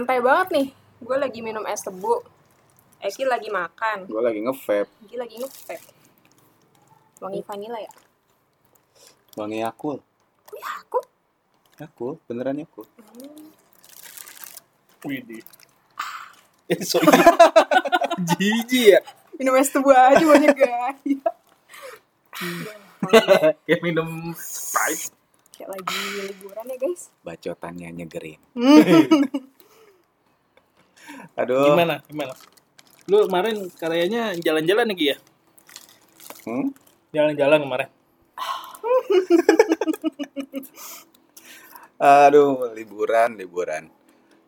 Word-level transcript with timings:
santai 0.00 0.24
banget 0.24 0.48
nih. 0.56 0.66
Gue 1.04 1.16
lagi 1.20 1.44
minum 1.44 1.60
es 1.68 1.84
tebu. 1.84 2.24
Eki 3.04 3.28
lagi 3.28 3.52
makan. 3.52 4.08
Gue 4.08 4.24
lagi 4.24 4.40
nge-vape. 4.40 4.88
Eki 5.04 5.16
lagi 5.20 5.36
nge-vape. 5.36 5.84
Wangi 7.20 7.44
vanilla 7.44 7.76
ya? 7.76 7.92
Wangi 9.36 9.60
Yakult. 9.60 10.00
Kok 10.48 10.56
ya 10.56 10.68
aku? 10.80 11.00
Yakult, 11.84 12.16
beneran 12.24 12.64
Yakult. 12.64 12.88
Widih. 15.04 15.44
Eh, 16.70 16.86
so 16.86 17.02
iya. 17.02 17.26
Jijik 18.38 18.94
ya. 18.94 19.02
Minum 19.34 19.58
es 19.58 19.74
tebu 19.74 19.90
aja 19.90 20.22
banyak 20.22 20.54
gaya. 20.54 20.94
Kayak 23.66 23.82
minum 23.82 24.30
Sprite. 24.38 25.10
Kayak 25.50 25.74
lagi 25.74 25.98
liburan 26.30 26.70
ya 26.70 26.76
guys. 26.78 27.10
Bacotannya 27.26 27.90
nyegerin. 27.90 28.38
Aduh. 31.36 31.72
Gimana? 31.72 32.02
Gimana? 32.06 32.32
Lu 33.10 33.26
kemarin 33.26 33.66
karyanya 33.74 34.38
jalan-jalan 34.38 34.86
nih 34.92 34.96
Gi, 34.96 35.06
ya? 35.10 35.16
Hmm? 36.46 36.70
Jalan-jalan 37.10 37.58
kemarin. 37.66 37.88
Aduh, 42.00 42.72
liburan, 42.72 43.36
liburan. 43.36 43.92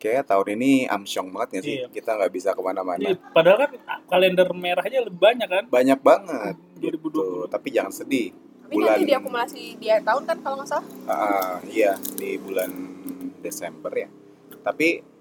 Kayak 0.00 0.34
tahun 0.34 0.58
ini 0.58 0.90
amsyong 0.90 1.30
banget 1.30 1.48
nggak 1.52 1.62
sih? 1.62 1.76
Iya. 1.78 1.86
Kita 1.92 2.18
nggak 2.18 2.32
bisa 2.34 2.50
ke 2.56 2.62
mana-mana. 2.64 2.98
Iya, 2.98 3.14
padahal 3.30 3.58
kan 3.66 3.70
kalender 4.10 4.50
merahnya 4.50 5.06
lebih 5.06 5.20
banyak 5.20 5.46
kan? 5.46 5.64
Banyak 5.70 6.00
banget. 6.02 6.54
2020. 6.80 6.98
Gitu. 7.06 7.26
Tapi 7.46 7.68
jangan 7.70 7.92
sedih. 7.94 8.34
Tapi 8.66 8.82
nanti 8.82 9.04
diakumulasi 9.04 9.76
di 9.78 9.86
akhir 9.92 10.04
tahun 10.08 10.22
kan 10.26 10.36
kalau 10.42 10.56
nggak 10.58 10.70
salah. 10.74 10.86
Ah, 11.06 11.60
iya, 11.68 11.94
di 12.18 12.40
bulan 12.40 12.72
Desember 13.44 13.92
ya. 13.94 14.08
Tapi 14.64 15.11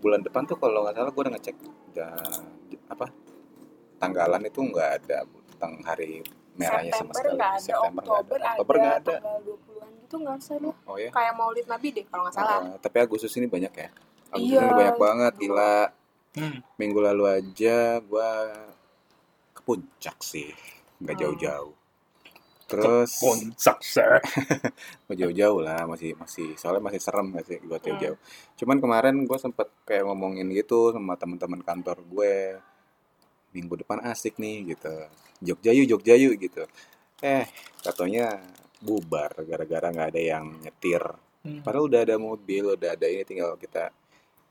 bulan 0.00 0.20
depan 0.20 0.42
tuh 0.44 0.56
kalau 0.56 0.82
nggak 0.82 0.96
salah 0.96 1.10
gue 1.10 1.22
udah 1.22 1.34
ngecek 1.34 1.56
da- 1.92 2.44
apa 2.88 3.06
tanggalan 3.96 4.42
itu 4.42 4.60
nggak 4.62 4.90
ada 4.98 5.18
tentang 5.50 5.72
hari 5.84 6.24
merahnya 6.52 6.92
sama 6.94 7.12
September 7.12 7.14
sekali. 7.14 7.36
nggak 7.36 7.50
ada, 7.50 7.60
September 7.60 8.02
nggak 8.02 8.16
Oktober 8.16 8.38
ada. 8.38 8.50
Oktober 8.50 8.74
nggak 8.74 8.96
ada. 8.96 9.14
tanggal 9.14 9.38
20-an 9.42 9.90
gitu 10.00 10.14
nggak 10.16 10.36
usah 10.36 10.54
deh. 10.56 10.74
Oh 10.84 10.96
ya. 10.96 11.10
Kayak 11.10 11.32
Maulid 11.34 11.66
Nabi 11.66 11.88
deh 11.90 12.04
kalau 12.06 12.22
nggak 12.24 12.34
salah. 12.34 12.58
Ah, 12.58 12.76
tapi 12.76 12.96
Agustus 12.98 13.32
ini 13.34 13.46
banyak 13.46 13.72
ya. 13.72 13.88
Agustus 14.30 14.50
Iya. 14.50 14.60
ini 14.62 14.74
banyak 14.74 14.96
banget, 14.98 15.32
gila. 15.38 15.76
Hmm. 16.30 16.56
Minggu 16.76 17.00
lalu 17.00 17.24
aja 17.28 17.78
gua 18.00 18.30
ke 19.50 19.60
puncak 19.60 20.16
sih, 20.20 20.50
nggak 20.98 21.12
Hmm. 21.12 21.22
jauh-jauh. 21.26 21.74
Terus 22.70 23.10
nggak 25.06 25.16
jauh-jauh 25.20 25.60
lah, 25.60 25.82
masih 25.90 26.14
masih 26.14 26.54
soalnya 26.54 26.82
masih 26.86 27.00
serem 27.02 27.26
nggak 27.34 27.44
sih 27.46 27.58
buat 27.66 27.82
Hmm. 27.82 27.86
jauh-jauh. 27.90 28.18
Cuman 28.62 28.76
kemarin 28.78 29.14
gue 29.26 29.38
sempet 29.42 29.68
kayak 29.82 30.06
ngomongin 30.06 30.46
gitu 30.54 30.94
sama 30.94 31.18
teman-teman 31.18 31.60
kantor 31.66 31.98
gue, 32.06 32.34
minggu 33.50 33.74
depan 33.82 33.98
asik 34.06 34.38
nih 34.38 34.76
gitu, 34.78 34.94
Jogja 35.42 35.74
yuk, 35.74 35.86
Jogja 35.98 36.14
yuk 36.14 36.38
gitu. 36.38 36.62
Eh 37.20 37.44
katanya 37.82 38.38
bubar 38.80 39.34
gara-gara 39.44 39.90
nggak 39.90 40.08
ada 40.14 40.22
yang 40.22 40.46
nyetir. 40.62 41.02
Hmm. 41.42 41.60
Padahal 41.64 41.88
udah 41.90 42.00
ada 42.06 42.16
mobil, 42.20 42.76
udah 42.76 42.94
ada 42.94 43.06
ini 43.08 43.24
tinggal 43.24 43.56
kita 43.58 43.90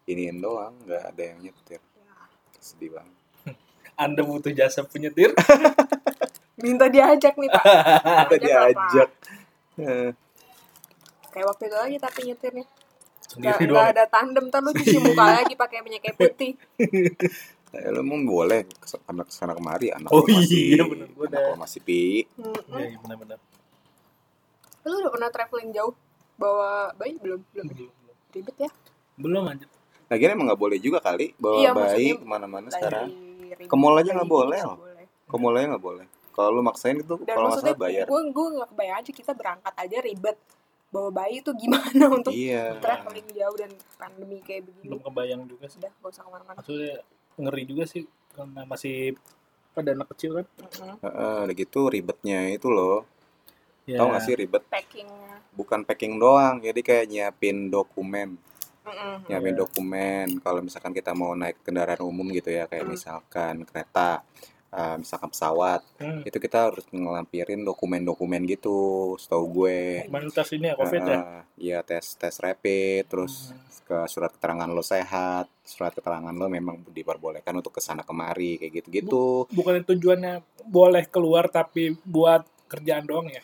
iniin 0.09 0.41
doang, 0.41 0.73
nggak 0.85 1.03
ada 1.15 1.23
yang 1.33 1.39
nyetir. 1.49 1.81
Sedih 2.59 2.91
banget. 2.97 3.15
Anda 4.03 4.21
butuh 4.25 4.51
jasa 4.51 4.83
penyetir? 4.83 5.31
Minta 6.59 6.85
diajak 6.87 7.33
nih 7.35 7.49
pak. 7.49 7.63
Ajak 8.27 8.39
diajak. 8.39 9.09
Eh, 9.79 10.11
Kayak 11.29 11.45
waktu 11.47 11.63
itu 11.67 11.77
lagi 11.77 11.97
tapi 11.97 12.19
nyetirnya. 12.25 12.65
Nggak, 12.65 13.29
Sendiri 13.29 13.63
nggak 13.69 13.85
doang. 13.85 13.93
ada 13.93 14.03
tandem, 14.09 14.43
ntar 14.49 14.59
lu 14.59 14.71
cuci 14.73 14.97
muka 14.97 15.23
lagi 15.29 15.53
pakai 15.53 15.79
minyak 15.79 16.01
kayak 16.03 16.17
putih. 16.17 16.51
Ya, 17.69 17.93
lu 17.93 18.01
emang 18.01 18.25
boleh 18.25 18.65
kes- 18.65 18.97
karena 19.05 19.21
ke 19.21 19.29
sana 19.29 19.53
kemari 19.53 19.93
anak 19.93 20.09
Oh 20.09 20.25
lu 20.25 20.41
masih 20.41 20.73
iya, 20.73 20.81
bener. 20.89 21.05
Gua 21.13 21.29
anak 21.29 21.53
masih 21.61 21.79
pi 21.85 22.25
Mm-mm. 22.33 22.65
Iya, 22.65 22.85
iya, 22.89 22.97
benar-benar. 22.97 23.37
Lu 24.81 24.95
udah 24.97 25.11
pernah 25.13 25.29
traveling 25.29 25.69
jauh? 25.69 25.93
Bawa 26.33 26.89
bayi 26.97 27.21
belum? 27.21 27.45
Belum. 27.53 27.65
Belum, 27.69 27.93
belum. 27.93 28.15
Ribet 28.33 28.57
ya? 28.57 28.69
Belum 29.21 29.43
aja. 29.45 29.69
lagian 30.09 30.33
emang 30.33 30.49
nggak 30.49 30.57
boleh 30.57 30.81
juga 30.81 30.97
kali 30.97 31.37
bawa 31.37 31.61
Iya, 31.61 31.71
bayi 31.77 32.17
ke 32.17 32.25
mana-mana 32.25 32.67
sekarang 32.73 33.13
ribet. 33.45 33.69
Ke 33.69 33.75
mall 33.77 34.01
aja 34.01 34.09
nggak 34.09 34.25
boleh. 34.25 34.59
ke 35.29 35.35
mall 35.37 35.53
aja 35.53 35.65
nggak 35.69 35.85
boleh 35.85 36.05
kalau 36.39 36.55
lu 36.55 36.63
maksain 36.63 36.95
itu 36.95 37.15
Dan 37.19 37.27
kalau 37.27 37.51
nggak 37.51 37.59
maksudnya 37.59 37.75
salah 37.75 37.83
bayar 37.83 38.05
gue 38.07 38.21
gue 38.31 38.47
nggak 38.55 38.69
kebayang 38.71 38.97
aja 38.97 39.11
kita 39.11 39.31
berangkat 39.35 39.73
aja 39.75 39.97
ribet 39.99 40.37
bawa 40.89 41.09
bayi 41.11 41.35
itu 41.37 41.51
gimana 41.53 42.05
untuk 42.17 42.31
iya 42.31 42.79
traveling 42.79 43.27
jauh 43.29 43.53
dan 43.53 43.69
pandemi 43.93 44.39
kayak 44.39 44.65
begini. 44.65 44.85
Belum 44.87 45.01
kebayang 45.03 45.41
juga 45.45 45.67
sih. 45.67 45.77
Sudah 45.77 45.91
gak 45.93 46.09
usah 46.09 46.23
ke 46.23 46.29
mana-mana. 46.31 46.57
Maksudnya 46.57 46.95
ngeri 47.35 47.63
juga 47.63 47.83
sih 47.83 48.01
karena 48.31 48.61
masih 48.63 48.97
pada 49.69 49.89
anak 49.91 50.07
kecil 50.09 50.31
kan. 50.33 50.45
Heeh, 50.99 51.37
udah 51.45 51.53
gitu 51.53 51.79
ribetnya 51.87 52.49
itu 52.49 52.71
loh 52.71 53.03
Ya. 53.85 53.97
tau 53.97 54.13
gak 54.13 54.21
sih 54.21 54.33
ribet 54.33 54.61
Packingnya. 54.65 55.41
bukan 55.49 55.81
packing 55.81 56.21
doang 56.21 56.61
jadi 56.61 56.77
kayak 56.77 57.05
nyiapin 57.09 57.73
dokumen 57.73 58.37
Mm-mm. 58.85 59.25
nyiapin 59.25 59.53
Iya. 59.53 59.59
dokumen 59.59 60.27
kalau 60.39 60.61
misalkan 60.61 60.93
kita 60.93 61.17
mau 61.17 61.33
naik 61.33 61.65
kendaraan 61.65 61.97
umum 62.01 62.29
gitu 62.29 62.49
ya 62.49 62.69
kayak 62.69 62.85
misalkan 62.85 63.65
kereta 63.65 64.21
eh, 64.69 64.95
misalkan 64.95 65.29
pesawat 65.29 65.81
Hmm. 65.97 66.21
itu 66.21 66.37
kita 66.37 66.69
harus 66.69 66.85
ngelampirin 66.89 67.61
dokumen-dokumen 67.61 68.45
gitu 68.45 68.77
setahu 69.15 69.45
gue 69.57 70.05
Imunitas 70.05 70.47
ini 70.51 70.69
ya 70.69 70.75
COVID 70.75 71.01
ya. 71.01 71.17
Heeh, 71.17 71.41
Iya 71.59 71.79
tes 71.81 72.15
tes 72.15 72.35
rapid 72.37 73.03
terus 73.05 73.49
Hmm. 73.49 73.59
ke 73.83 73.97
surat 74.05 74.29
keterangan 74.29 74.69
lo 74.69 74.79
sehat 74.79 75.49
surat 75.65 75.89
keterangan 75.89 76.29
lo 76.29 76.45
memang 76.45 76.85
diperbolehkan 76.87 77.51
untuk 77.51 77.73
ke 77.73 77.81
sana 77.81 78.01
kemari 78.01 78.55
kayak 78.55 78.73
gitu-gitu 78.79 79.49
Bukan 79.49 79.81
tujuannya 79.83 80.39
boleh 80.63 81.03
keluar 81.05 81.49
tapi 81.49 81.97
buat 81.99 82.45
kerjaan 82.67 83.03
doang 83.03 83.27
ya. 83.27 83.41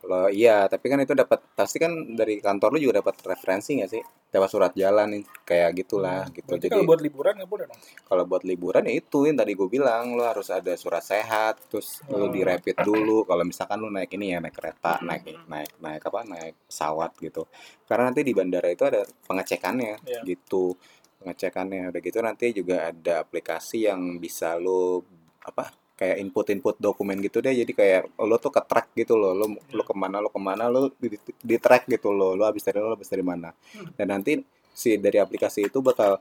Kalau 0.00 0.26
iya 0.26 0.64
tapi 0.64 0.86
kan 0.86 0.98
itu 0.98 1.12
dapat 1.12 1.44
pasti 1.52 1.76
kan 1.76 1.92
dari 2.10 2.38
kantor 2.38 2.72
lo 2.72 2.78
juga 2.78 2.98
dapat 2.98 3.20
referensi 3.22 3.76
nggak 3.76 3.90
sih 3.90 4.00
dapat 4.26 4.48
surat 4.48 4.72
jalan 4.72 5.06
nih 5.10 5.22
kayak 5.44 5.70
gitulah 5.76 6.24
gitu 6.28 6.40
Hmm. 6.42 6.56
Berarti 6.56 6.62
jadi 6.62 6.72
kalau 6.72 6.86
buat 6.86 7.00
liburan 7.00 7.32
nggak 7.36 7.50
boleh 7.50 7.64
dong. 7.66 7.80
kalau 8.02 8.24
buat 8.24 8.42
liburan 8.42 8.82
ya 8.82 8.92
itu 8.94 9.18
yang 9.22 9.36
tadi 9.36 9.52
gue 9.52 9.68
bilang 9.68 10.04
lo 10.12 10.24
harus 10.24 10.48
ada 10.48 10.72
surat 10.74 11.02
sehat 11.02 11.54
terus 11.66 12.00
lo 12.06 12.16
Oh. 12.18 12.28
di 12.28 12.40
rapid 12.40 12.80
dulu 12.80 13.22
kalau 13.22 13.42
misalkan 13.42 13.76
lo 13.76 13.88
naik 13.88 14.08
ini 14.10 14.26
ya 14.30 14.38
naik 14.38 14.54
kereta 14.54 14.96
Hmm. 14.96 15.06
naik 15.06 15.22
naik 15.46 15.70
naik 15.78 16.02
apa 16.02 16.20
naik 16.24 16.54
pesawat 16.64 17.12
gitu 17.18 17.42
karena 17.84 18.08
nanti 18.08 18.20
di 18.22 18.32
bandara 18.32 18.66
itu 18.66 18.82
ada 18.82 19.00
pengecekannya 19.24 19.94
Iya. 20.00 20.20
gitu 20.24 20.74
pengecekannya 21.18 21.90
udah 21.90 22.00
gitu 22.00 22.18
nanti 22.20 22.46
juga 22.50 22.88
ada 22.88 23.20
aplikasi 23.20 23.84
yang 23.84 24.16
bisa 24.16 24.56
lo 24.56 25.04
apa 25.40 25.68
kayak 26.00 26.16
input-input 26.24 26.80
dokumen 26.80 27.20
gitu 27.20 27.44
deh 27.44 27.52
jadi 27.52 27.72
kayak 27.76 28.02
lo 28.24 28.40
tuh 28.40 28.48
ke 28.48 28.62
track 28.64 28.96
gitu 28.96 29.20
loh 29.20 29.36
lo 29.36 29.46
lo 29.52 29.82
ke 29.84 29.92
mana 29.92 30.16
lo 30.24 30.32
ke 30.32 30.40
mana 30.40 30.64
lo 30.72 30.88
di, 30.96 31.12
di 31.20 31.56
track 31.60 31.84
gitu 31.92 32.08
loh 32.16 32.32
lo 32.32 32.48
habis 32.48 32.64
dari 32.64 32.80
lo 32.80 32.96
habis 32.96 33.12
dari 33.12 33.20
mana 33.20 33.52
Hmm. 33.76 33.92
dan 34.00 34.06
nanti 34.16 34.40
si 34.72 34.96
dari 34.96 35.20
aplikasi 35.20 35.68
itu 35.68 35.78
bakal 35.84 36.16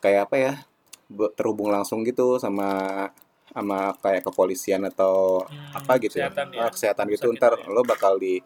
kayak 0.00 0.22
apa 0.32 0.36
ya 0.40 0.52
terhubung 1.36 1.68
langsung 1.68 2.00
gitu 2.08 2.40
sama 2.40 2.68
sama 3.50 3.92
kayak 3.98 4.22
kepolisian 4.24 4.86
atau 4.88 5.42
Hmm, 5.44 5.74
apa 5.76 5.92
gitu 6.00 6.16
kesehatan 6.16 6.46
ya, 6.54 6.64
ya. 6.64 6.66
Kesehatan 6.72 7.04
gitu 7.12 7.28
gitu 7.28 7.36
ntar 7.36 7.52
ya. 7.60 7.66
lo 7.68 7.82
bakal 7.84 8.16
di 8.16 8.38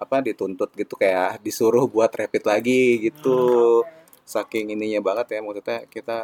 apa 0.00 0.24
dituntut 0.24 0.72
gitu 0.74 0.96
kayak 0.96 1.44
disuruh 1.44 1.84
buat 1.84 2.08
rapid 2.10 2.48
lagi 2.48 2.98
gitu 3.04 3.84
saking 4.24 4.72
ininya 4.74 5.00
banget 5.04 5.36
ya 5.36 5.40
maksudnya 5.44 5.78
kita 5.86 6.18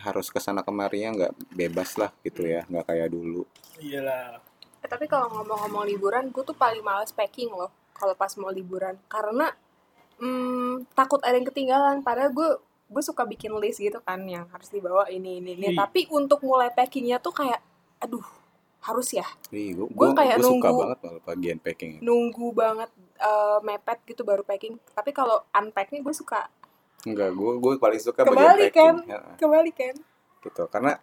harus 0.00 0.32
ke 0.32 0.40
sana 0.40 0.64
kemarinya 0.64 1.12
nggak 1.12 1.32
bebas 1.52 2.00
lah 2.00 2.10
gitu 2.24 2.42
ya 2.42 2.64
nggak 2.66 2.88
kayak 2.88 3.08
dulu 3.12 3.44
Iyalah. 3.80 4.40
Eh, 4.80 4.88
tapi 4.88 5.04
kalau 5.04 5.28
ngomong-ngomong 5.32 5.88
liburan, 5.88 6.28
gue 6.28 6.44
tuh 6.44 6.56
paling 6.56 6.80
males 6.80 7.12
packing 7.12 7.48
loh 7.48 7.72
kalau 7.96 8.12
pas 8.16 8.32
mau 8.36 8.48
liburan 8.48 8.96
karena 9.08 9.52
hmm, 10.20 10.88
takut 10.92 11.20
ada 11.24 11.36
yang 11.36 11.48
ketinggalan. 11.48 12.00
Padahal 12.00 12.32
gue 12.32 12.50
gue 12.90 13.02
suka 13.04 13.24
bikin 13.24 13.52
list 13.56 13.80
gitu 13.80 14.00
kan 14.02 14.20
yang 14.24 14.44
harus 14.52 14.68
dibawa 14.68 15.08
ini 15.08 15.40
ini 15.40 15.56
ini. 15.56 15.66
Iya. 15.72 15.84
Tapi 15.84 16.08
untuk 16.12 16.44
mulai 16.44 16.72
packingnya 16.72 17.20
tuh 17.20 17.32
kayak, 17.32 17.60
aduh 18.00 18.24
harus 18.80 19.12
ya 19.12 19.28
Gua 19.76 19.92
gua, 19.92 20.16
kayak 20.16 20.40
gua 20.40 20.48
suka 20.48 20.56
nunggu- 20.56 20.80
banget 20.80 20.98
malah 21.04 21.22
bagian 21.28 21.58
packing 21.60 21.92
nunggu 22.00 22.48
banget 22.56 22.90
eh, 23.20 23.58
mepet 23.60 23.98
gitu 24.08 24.24
baru 24.24 24.40
packing. 24.40 24.80
Tapi 24.96 25.12
kalau 25.12 25.44
unpacknya 25.52 26.00
gue 26.00 26.14
suka 26.16 26.48
enggak 27.02 27.30
gue 27.30 27.52
gue 27.56 27.72
paling 27.76 27.98
suka 27.98 28.20
packing 28.22 28.70
kan? 28.70 28.94
Ya, 29.04 29.20
kembali 29.36 29.70
kan. 29.70 29.94
gitu 30.40 30.64
karena 30.66 30.96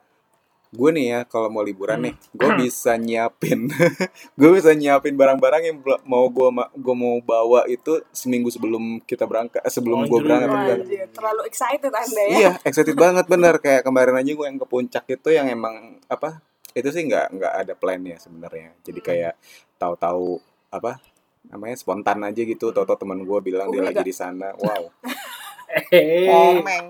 gue 0.67 0.89
nih 0.91 1.05
ya 1.07 1.19
kalau 1.23 1.47
mau 1.47 1.61
liburan 1.61 1.95
Hmm. 1.95 2.05
nih 2.05 2.15
gue 2.33 2.49
bisa 2.59 2.93
nyiapin 2.95 3.71
gue 4.39 4.49
bisa 4.51 4.71
nyiapin 4.71 5.13
barang-barang 5.13 5.63
yang 5.63 5.77
mau 6.03 6.27
gue 6.27 6.49
gue 6.75 6.95
mau 6.97 7.15
bawa 7.19 7.63
itu 7.65 8.03
seminggu 8.11 8.49
sebelum 8.49 8.99
kita 9.01 9.23
berangkat 9.23 9.61
eh, 9.61 9.69
sebelum 9.69 10.03
gue 10.03 10.11
Anjir. 10.11 10.25
berangkat 10.27 10.49
kan. 10.49 10.59
anjir, 10.77 11.07
terlalu 11.09 11.41
excited 11.45 11.87
anda 11.89 12.21
ya. 12.21 12.35
Iya, 12.35 12.51
excited 12.61 12.95
banget 12.95 13.25
bener 13.25 13.55
kayak 13.57 13.81
kemarin 13.81 14.17
aja 14.17 14.27
gue 14.27 14.45
yang 14.45 14.57
ke 14.57 14.67
puncak 14.67 15.05
itu 15.07 15.29
yang 15.29 15.47
emang 15.47 15.75
apa? 16.05 16.43
Itu 16.73 16.89
sih 16.89 17.05
nggak 17.05 17.25
nggak 17.31 17.53
ada 17.57 17.73
plan 17.73 18.01
ya 18.01 18.17
sebenarnya. 18.17 18.75
Jadi 18.81 18.99
Hmm. 18.99 19.07
kayak 19.07 19.33
tahu-tahu 19.77 20.43
apa 20.67 20.99
namanya 21.47 21.73
spontan 21.73 22.19
aja 22.21 22.43
gitu. 22.43 22.69
Tahu-tahu 22.69 22.99
teman 22.99 23.23
gue 23.23 23.39
bilang 23.39 23.67
Oh, 23.67 23.71
dia 23.71 23.81
lagi 23.81 24.03
di 24.03 24.11
sana. 24.11 24.51
Wow. 24.53 24.91
Komeng. 26.29 26.85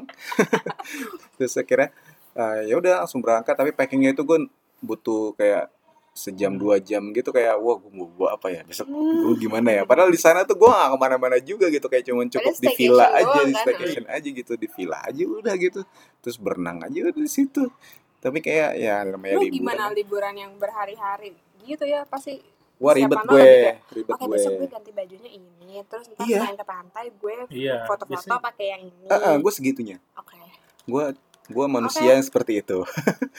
terus 1.37 1.53
akhirnya 1.57 1.89
eh, 2.37 2.69
ya 2.69 2.75
udah 2.77 3.05
langsung 3.05 3.21
berangkat. 3.21 3.53
Tapi 3.57 3.71
packingnya 3.73 4.13
itu 4.13 4.23
gue 4.23 4.49
butuh 4.81 5.33
kayak 5.37 5.73
sejam 6.17 6.57
dua 6.57 6.81
jam 6.81 7.13
gitu. 7.13 7.29
Kayak 7.29 7.61
wah 7.61 7.77
gue 7.77 7.91
mau 7.93 8.09
bawa 8.09 8.37
apa 8.37 8.47
ya? 8.49 8.61
Besok 8.65 8.89
gue 8.89 9.35
gimana 9.41 9.69
ya? 9.69 9.83
Padahal 9.85 10.09
di 10.09 10.19
sana 10.21 10.45
tuh 10.45 10.57
gue 10.57 10.69
gak 10.69 10.89
ke 10.93 10.97
mana-mana 10.97 11.37
juga 11.41 11.69
gitu. 11.69 11.85
Kayak 11.89 12.05
cuman 12.09 12.27
cukup 12.29 12.53
di 12.57 12.67
villa 12.73 13.07
aja 13.13 13.39
di 13.45 13.53
kan? 13.53 13.61
staycation 13.65 14.05
aja 14.09 14.27
gitu. 14.29 14.51
Di 14.57 14.67
villa 14.69 14.97
aja 15.05 15.23
udah 15.23 15.53
gitu. 15.57 15.81
Terus 16.21 16.37
berenang 16.37 16.81
aja 16.85 16.97
udah 17.09 17.13
di 17.13 17.31
situ. 17.31 17.69
Tapi 18.17 18.41
kayak 18.41 18.81
ya 18.81 19.05
namanya 19.05 19.37
Lu 19.37 19.45
liburan 19.45 19.61
gimana 19.61 19.83
liburan 19.93 20.35
yang 20.35 20.51
berhari-hari? 20.57 21.37
Gitu 21.61 21.85
ya 21.85 22.01
pasti 22.09 22.56
wah 22.77 22.93
ribet 22.93 23.17
mana 23.17 23.27
gue 23.27 23.41
kayak, 23.41 23.75
ribet 23.91 24.13
Oke 24.13 24.23
gue. 24.23 24.33
besok 24.33 24.51
gue 24.55 24.67
ganti 24.69 24.91
bajunya 24.91 25.29
ini 25.31 25.45
Terus 25.83 26.05
ntar 26.09 26.23
Iya. 26.23 26.39
main 26.41 26.55
ke 26.55 26.65
pantai 26.65 27.05
gue 27.11 27.35
Iya, 27.49 27.75
foto-foto 27.83 28.11
biasanya- 28.11 28.41
pakai 28.43 28.65
yang 28.69 28.83
ini. 28.83 29.05
Ah, 29.07 29.19
ah, 29.23 29.35
gue 29.35 29.51
segitunya. 29.51 29.97
Oke. 30.15 30.37
Gue 30.83 31.03
gue 31.47 31.65
manusia 31.65 32.11
yang 32.11 32.21
seperti 32.21 32.59
itu 32.59 32.83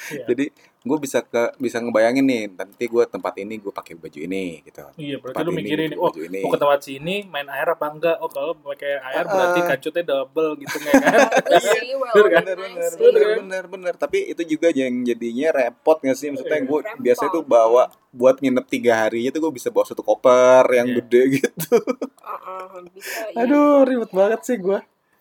Iya. 0.09 0.25
jadi 0.25 0.45
gue 0.79 0.99
bisa 0.99 1.21
ke 1.21 1.53
bisa 1.57 1.77
ngebayangin 1.77 2.23
nih 2.23 2.43
nanti 2.49 2.85
gue 2.85 3.05
tempat 3.05 3.35
ini 3.37 3.59
gue 3.59 3.69
pakai 3.69 3.93
baju 3.93 4.15
ini 4.17 4.63
gitu 4.63 4.81
Iya, 4.95 5.19
berarti 5.19 5.35
tempat 5.35 5.45
lu 5.45 5.53
ini 5.53 5.61
mikirin, 5.61 5.91
oh, 5.95 6.09
baju 6.09 6.21
ini 6.23 6.41
mau 6.41 6.51
ke 6.51 6.59
tempat 6.59 6.81
sini 6.81 7.15
main 7.27 7.45
air 7.47 7.69
apa 7.69 7.87
enggak? 7.89 8.17
Oh, 8.17 8.27
kalau 8.27 8.55
pakai 8.57 8.97
air 8.97 9.21
Ah. 9.21 9.29
berarti 9.29 9.61
kacutnya 9.61 10.05
double 10.07 10.57
gitu 10.57 10.77
nggak 10.79 10.95
kan? 10.97 11.19
Bagus 11.45 11.65
sih, 11.69 11.91
well 11.93 12.15
Bener 12.15 12.31
kan? 12.31 12.43
bener 12.43 12.57
bener 12.59 12.89
sih. 12.89 13.01
bener 13.03 13.27
bener 13.37 13.65
bener 13.69 13.95
tapi 13.95 14.19
itu 14.27 14.43
juga 14.47 14.69
yang 14.71 14.93
jadinya 15.03 15.49
repot 15.53 15.99
gak 15.99 16.15
sih 16.15 16.31
maksudnya 16.31 16.57
Iya. 16.57 16.65
gue 16.65 16.79
biasanya 16.99 17.31
tuh 17.33 17.45
bawa 17.45 17.83
buat 18.09 18.37
nginep 18.37 18.67
tiga 18.67 18.93
hari 19.03 19.21
itu 19.25 19.37
gue 19.37 19.53
bisa 19.53 19.69
bawa 19.69 19.85
satu 19.85 20.01
koper 20.01 20.65
yang 20.71 20.89
Iya. 20.89 20.97
gede 20.99 21.23
gitu 21.39 21.75
Uh-uh, 22.19 22.81
bisa, 22.89 23.21
iya. 23.29 23.43
aduh 23.43 23.83
ribet 23.83 24.11
banget 24.11 24.41
sih 24.43 24.57
gue 24.57 24.79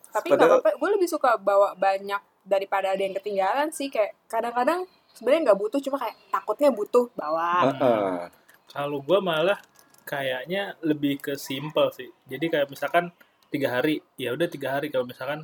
Tapi 0.07 0.27
nggak 0.29 0.39
apa-apa, 0.39 0.69
gue 0.73 0.89
lebih 0.93 1.07
suka 1.07 1.35
bawa 1.35 1.73
banyak 1.73 2.21
daripada 2.47 2.95
ada 2.95 3.01
yang 3.03 3.13
ketinggalan 3.13 3.69
sih 3.69 3.91
Kayak 3.91 4.15
kadang-kadang 4.31 4.87
sebenarnya 5.13 5.51
nggak 5.51 5.59
butuh, 5.59 5.79
cuma 5.83 5.97
kayak 5.99 6.15
takutnya 6.31 6.69
butuh 6.71 7.05
bawa 7.13 7.75
Heeh. 7.75 8.31
Kalau 8.67 8.99
gua 9.03 9.19
malah 9.19 9.59
kayaknya 10.03 10.75
lebih 10.81 11.19
ke 11.19 11.33
simple 11.35 11.91
sih. 11.91 12.07
Jadi 12.25 12.47
kayak 12.47 12.67
misalkan 12.71 13.11
tiga 13.51 13.79
hari, 13.79 13.99
ya 14.15 14.31
udah 14.31 14.47
tiga 14.47 14.79
hari. 14.79 14.87
Kalau 14.87 15.03
misalkan 15.07 15.43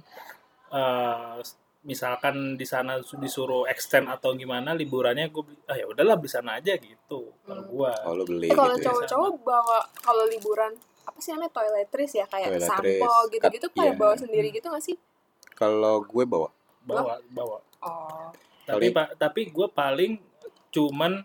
eh, 0.72 1.38
misalkan 1.84 2.56
di 2.56 2.64
sana 2.64 3.04
su- 3.04 3.20
disuruh 3.20 3.68
extend 3.68 4.08
atau 4.08 4.32
gimana 4.34 4.72
liburannya, 4.72 5.28
gue 5.28 5.44
ah 5.68 5.76
ya 5.76 5.84
udahlah 5.88 6.16
di 6.16 6.30
sana 6.32 6.60
aja 6.60 6.74
gitu. 6.80 7.36
Kalau 7.44 7.64
Hmm. 7.64 7.72
gua 7.72 7.92
oh 8.08 8.24
beli 8.24 8.48
Eh, 8.52 8.56
kalau 8.56 8.76
gitu 8.76 8.84
ya 8.84 8.88
cowok-cowok 8.92 9.32
bawa 9.44 9.80
kalau 10.00 10.24
liburan 10.32 10.72
apa 11.04 11.20
sih 11.20 11.36
namanya 11.36 11.52
toiletries 11.52 12.14
ya 12.16 12.26
kayak 12.32 12.48
Toiletries, 12.56 12.96
sampo 13.04 13.14
gitu-gitu 13.28 13.68
kayak 13.76 13.94
iya. 13.94 14.00
bawa 14.00 14.16
sendiri 14.16 14.48
gitu 14.56 14.72
gak 14.72 14.80
sih? 14.80 14.96
kalau 15.54 16.00
gue 16.02 16.24
bawa 16.26 16.48
bawa 16.84 17.20
bawa. 17.28 17.58
Oh, 17.80 18.32
Tapi 18.64 18.90
pa- 18.90 19.12
tapi 19.14 19.48
gue 19.48 19.68
paling 19.68 20.20
cuman 20.70 21.20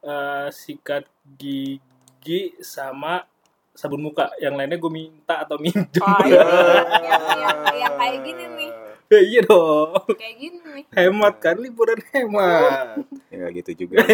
eh, 0.00 0.48
sikat 0.48 1.02
gigi 1.36 2.40
sama 2.58 3.26
sabun 3.72 4.02
muka. 4.02 4.30
Yang 4.36 4.54
lainnya 4.54 4.78
gue 4.78 4.92
minta 4.92 5.34
atau 5.40 5.56
minjem. 5.56 5.98
oh 5.98 6.20
iya, 6.22 6.42
yang, 7.06 7.22
yang, 7.34 7.58
yang 7.76 7.94
kayak 7.96 8.18
gini 8.22 8.44
nih, 8.56 8.70
Ya, 9.06 9.20
iya 9.20 9.40
dong. 9.40 10.02
kayak 10.12 10.34
gini 10.36 10.58
nih. 10.64 10.84
Hemat 10.90 11.34
kan 11.38 11.56
liburan 11.56 11.98
hemat. 12.08 13.02
ya 13.34 13.46
gitu 13.52 13.70
juga 13.76 14.02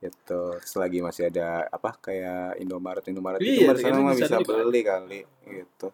gitu 0.00 0.40
selagi 0.60 1.00
masih 1.00 1.28
ada 1.28 1.64
apa 1.66 1.96
kayak 1.96 2.58
Indomaret 2.58 3.04
Indomaret 3.06 3.40
itu 3.40 3.64
Iya, 3.64 3.72
itu 3.72 3.88
mah 3.96 4.12
bisa 4.12 4.36
bisa 4.36 4.36
Pak. 4.36 4.44
beli 4.44 4.80
kali 4.82 5.20
gitu 5.44 5.88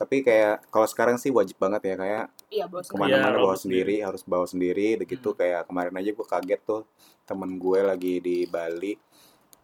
tapi 0.00 0.24
kayak 0.24 0.64
kalau 0.72 0.88
sekarang 0.88 1.20
sih 1.20 1.28
wajib 1.28 1.60
banget 1.60 1.92
ya 1.92 1.94
kayak 1.94 2.24
Iya 2.48 2.64
ke 2.66 2.96
mana-mana 2.96 3.36
Iya, 3.36 3.44
bawa 3.44 3.52
sendiri 3.54 3.96
harus 4.00 4.22
bawa 4.24 4.48
sendiri 4.48 4.96
begitu 4.96 5.28
Hmm. 5.30 5.38
kayak 5.38 5.68
kemarin 5.68 5.92
aja 5.94 6.10
gue 6.10 6.26
kaget 6.26 6.60
tuh 6.64 6.82
temen 7.28 7.60
gue 7.60 7.80
lagi 7.84 8.14
di 8.18 8.48
Bali 8.48 8.96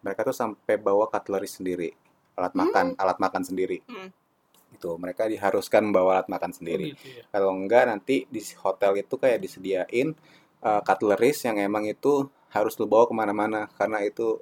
mereka 0.05 0.23
tuh 0.23 0.37
sampai 0.37 0.77
bawa 0.77 1.09
cutlery 1.09 1.49
sendiri 1.49 1.88
alat 2.37 2.53
makan 2.53 2.93
alat 2.94 3.17
makan 3.17 3.43
sendiri 3.43 3.81
Hmm. 3.88 4.12
itu 4.71 4.91
mereka 5.00 5.25
diharuskan 5.25 5.88
bawa 5.88 6.21
alat 6.21 6.29
makan 6.29 6.53
sendiri 6.53 6.85
Oh, 6.85 6.94
gitu 6.94 7.09
ya. 7.17 7.25
kalau 7.32 7.50
enggak 7.56 7.89
nanti 7.89 8.29
di 8.29 8.44
hotel 8.61 8.93
itu 9.00 9.17
kayak 9.17 9.41
disediain 9.41 10.12
uh, 10.61 10.85
cutleries 10.85 11.41
yang 11.43 11.56
emang 11.56 11.89
itu 11.89 12.29
harus 12.53 12.77
lu 12.77 12.85
bawa 12.85 13.09
ke 13.09 13.15
mana-mana 13.17 13.73
karena 13.73 14.05
itu 14.05 14.37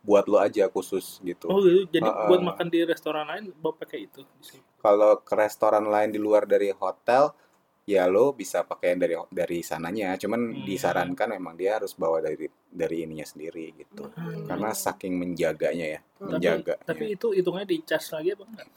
buat 0.00 0.24
lo 0.24 0.38
aja 0.38 0.70
khusus 0.70 1.18
gitu 1.20 1.50
Oh 1.50 1.58
gitu. 1.60 1.84
Jadi 1.90 2.06
Heeh. 2.06 2.26
buat 2.30 2.40
makan 2.40 2.66
di 2.70 2.86
restoran 2.86 3.26
lain 3.26 3.50
bawa 3.52 3.74
pakai 3.76 4.06
itu. 4.06 4.22
Kalau 4.80 5.20
ke 5.20 5.34
restoran 5.36 5.84
lain 5.86 6.10
di 6.10 6.18
luar 6.18 6.44
dari 6.44 6.72
hotel 6.72 7.30
ya 7.84 8.06
lo 8.06 8.32
bisa 8.32 8.62
pakai 8.62 8.94
dari 8.94 9.16
dari 9.28 9.60
sananya 9.60 10.14
cuman 10.14 10.40
Hmm. 10.40 10.62
disarankan 10.62 11.28
memang 11.34 11.54
dia 11.54 11.76
harus 11.76 11.92
bawa 11.92 12.20
dari 12.20 12.46
dari 12.64 13.02
ininya 13.02 13.24
sendiri 13.24 13.72
gitu 13.76 14.08
Hmm. 14.08 14.46
karena 14.46 14.70
saking 14.70 15.16
menjaganya 15.16 15.86
ya 15.88 16.00
Hmm. 16.18 16.36
menjaga 16.36 16.74
Tapi 16.80 17.14
itu 17.14 17.32
hitungannya 17.32 17.66
di 17.66 17.78
charge 17.82 18.08
lagi 18.12 18.30
apa 18.32 18.44
enggak? 18.46 18.68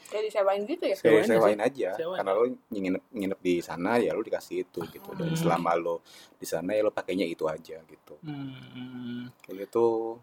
Kayak 0.00 0.22
disewain 0.26 0.62
gitu 0.66 0.84
ya? 0.86 0.96
sewain 0.96 1.22
sewain, 1.22 1.38
sewain 1.54 1.60
aja 1.62 1.90
Sewain. 1.94 2.18
karena 2.18 2.32
lo 2.34 2.42
nginep 2.68 3.02
nginep 3.10 3.40
di 3.40 3.54
sana 3.60 3.90
ya 3.96 4.10
lo 4.10 4.22
dikasih 4.22 4.56
itu 4.64 4.80
gitu 4.86 5.10
dan 5.14 5.30
Hmm. 5.30 5.38
selama 5.38 5.70
lo 5.74 5.96
di 6.34 6.46
sana 6.46 6.74
ya 6.74 6.82
lo 6.82 6.90
pakainya 6.90 7.26
itu 7.26 7.46
aja 7.46 7.78
gitu 7.80 8.14
Hmm. 8.22 9.30
kayak 9.40 9.66
gitu 9.66 10.18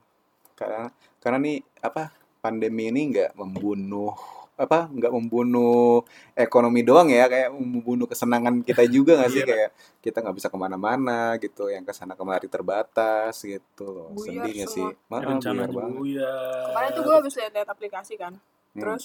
karena 0.55 0.91
karena 1.19 1.37
nih 1.39 1.57
apa 1.79 2.11
pandemi 2.39 2.91
ini 2.91 3.11
nggak 3.11 3.31
membunuh 3.35 4.15
apa 4.57 4.89
nggak 4.89 5.13
membunuh 5.13 6.01
ekonomi 6.33 6.81
doang 6.81 7.13
ya 7.13 7.29
kayak 7.29 7.53
membunuh 7.53 8.09
kesenangan 8.09 8.65
kita 8.65 8.89
juga 8.89 9.21
nggak 9.21 9.29
sih 9.29 9.41
Iya. 9.45 9.49
kayak 9.53 9.69
kita 10.01 10.17
nggak 10.25 10.35
bisa 10.35 10.47
ke 10.49 10.57
mana-mana 10.57 11.37
gitu 11.37 11.69
yang 11.69 11.85
ke 11.85 11.93
sana 11.93 12.17
kemari 12.17 12.49
terbatas 12.49 13.37
gitu 13.45 13.85
loh 13.85 14.09
Buyar 14.17 14.49
sedih 14.49 14.53
nggak 14.57 14.71
sih. 14.73 14.87
Maaf, 15.13 15.21
Rencana 15.29 15.61
buyar 15.61 15.71
banget 15.77 16.01
ya. 16.17 16.33
Kemarin 16.73 16.89
tuh 16.89 17.03
gue 17.05 17.15
habis 17.21 17.33
lihat-lihat 17.37 17.69
aplikasi 17.69 18.13
kan. 18.17 18.33
Hmm. 18.73 18.81
Terus 18.81 19.03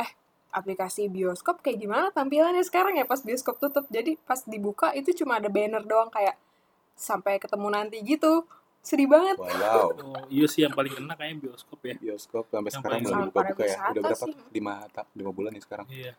eh 0.00 0.10
aplikasi 0.50 1.02
bioskop 1.12 1.60
kayak 1.60 1.78
gimana 1.78 2.06
tampilannya 2.10 2.64
sekarang 2.64 2.96
ya 2.96 3.04
pas 3.04 3.20
bioskop 3.20 3.60
tutup. 3.60 3.84
Jadi 3.92 4.16
pas 4.24 4.40
dibuka 4.48 4.96
itu 4.96 5.12
cuma 5.12 5.36
ada 5.36 5.52
banner 5.52 5.84
doang 5.84 6.08
kayak 6.08 6.40
sampai 6.96 7.36
ketemu 7.36 7.68
nanti 7.68 8.00
gitu. 8.00 8.48
Sedih 8.80 9.06
banget. 9.06 9.36
wow 9.36 9.92
Oh, 9.92 10.24
iya 10.26 10.44
sih 10.44 10.60
yang 10.60 10.72
paling 10.72 10.90
kena 10.90 11.12
kayaknya 11.12 11.38
bioskop 11.46 11.80
ya. 11.80 11.94
bioskop 11.96 12.44
sampai 12.46 12.64
Yang 12.64 12.74
sekarang 12.74 12.98
belum 12.98 13.12
sama 13.12 13.24
buka-buka 13.26 13.62
ya 13.62 13.76
udah 13.86 14.02
berapa 14.02 14.24
sih. 14.24 14.34
lima 14.50 14.74
ta- 14.88 15.10
lima 15.12 15.30
bulan 15.30 15.50
nih 15.50 15.62
sekarang 15.62 15.86
Iya. 15.86 16.12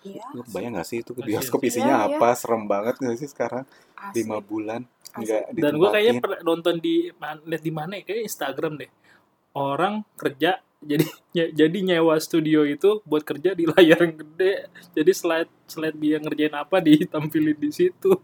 Iya. 0.00 0.22
lu 0.30 0.42
bayang 0.48 0.72
nggak 0.72 0.86
sih 0.86 0.98
itu 0.98 1.10
ke 1.10 1.20
Masih, 1.20 1.28
bioskop 1.28 1.58
masih. 1.58 1.70
isinya 1.72 1.94
Iya, 1.96 2.06
iya. 2.06 2.16
apa 2.16 2.28
serem 2.32 2.62
banget 2.64 2.94
nggak 2.96 3.16
sih 3.16 3.28
sekarang 3.28 3.64
Asli. 3.96 4.14
lima 4.16 4.38
bulan 4.40 4.80
Asli. 5.08 5.20
nggak 5.20 5.42
Dan 5.56 5.72
gue 5.74 5.88
kayaknya 5.88 6.14
pernah 6.18 6.40
nonton 6.44 6.74
di 6.76 6.94
lihat 7.44 7.62
di 7.62 7.72
mana 7.72 7.92
ya? 7.92 8.02
Kayaknya 8.04 8.24
Instagram 8.24 8.72
deh. 8.76 8.90
Orang 9.52 9.94
kerja 10.14 10.50
jadi 10.80 11.02
nye- 11.34 11.52
jadi 11.52 11.78
nyewa 11.84 12.14
studio 12.16 12.62
itu 12.64 13.02
buat 13.02 13.22
kerja 13.22 13.50
di 13.52 13.66
layar 13.72 13.98
yang 14.00 14.14
gede. 14.16 14.52
Jadi 14.92 15.10
slide 15.12 15.50
slide 15.64 15.94
dia 15.96 16.16
ngerjain 16.16 16.52
apa 16.52 16.78
ditampilin 16.78 17.54
di 17.56 17.70
situ. 17.72 18.14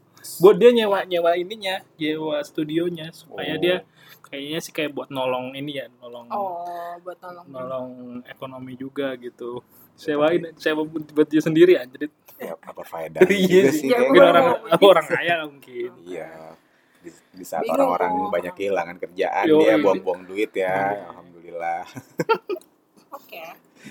Buat 0.40 0.57
dia 0.57 0.71
nyewa 0.73 1.04
nyewa 1.04 1.31
ininya, 1.35 1.85
nyewa 1.95 2.40
studionya 2.40 3.12
supaya 3.12 3.54
Oh. 3.54 3.61
dia 3.61 3.76
kayaknya 4.25 4.59
sih 4.59 4.73
kayak 4.73 4.90
buat 4.90 5.09
nolong 5.09 5.52
ini 5.52 5.78
ya, 5.78 5.87
nolong 5.99 6.26
Oh, 6.28 6.64
buat 6.99 7.21
nolong. 7.21 7.47
nolong 7.47 7.88
ekonomi 8.26 8.75
juga 8.75 9.14
gitu. 9.16 9.61
Sewain 9.95 10.50
sewa 10.57 10.83
buat 10.85 11.28
dia 11.28 11.38
sendiri 11.38 11.76
anjir. 11.76 12.11
ya 12.35 12.50
apa 12.59 12.83
faedah 12.83 13.23
Iya 13.25 13.71
sih. 13.71 13.87
sih 13.87 13.88
Ya, 13.88 14.02
Mungkin 14.02 14.21
orang 14.21 14.47
orang 14.83 15.07
kaya 15.07 15.35
mungkin. 15.47 15.90
Iya. 16.02 16.59
Di, 16.99 17.11
di 17.31 17.45
saat 17.45 17.62
orang-orang 17.64 18.11
banyak 18.26 18.54
kehilangan 18.54 18.97
kerjaan, 18.99 19.45
Yoi. 19.47 19.61
dia 19.61 19.76
buang-buang 19.78 20.23
duit 20.25 20.50
ya. 20.50 20.99
Iya. 20.99 21.14
Alhamdulillah. 21.14 21.83
Oke. 23.16 23.43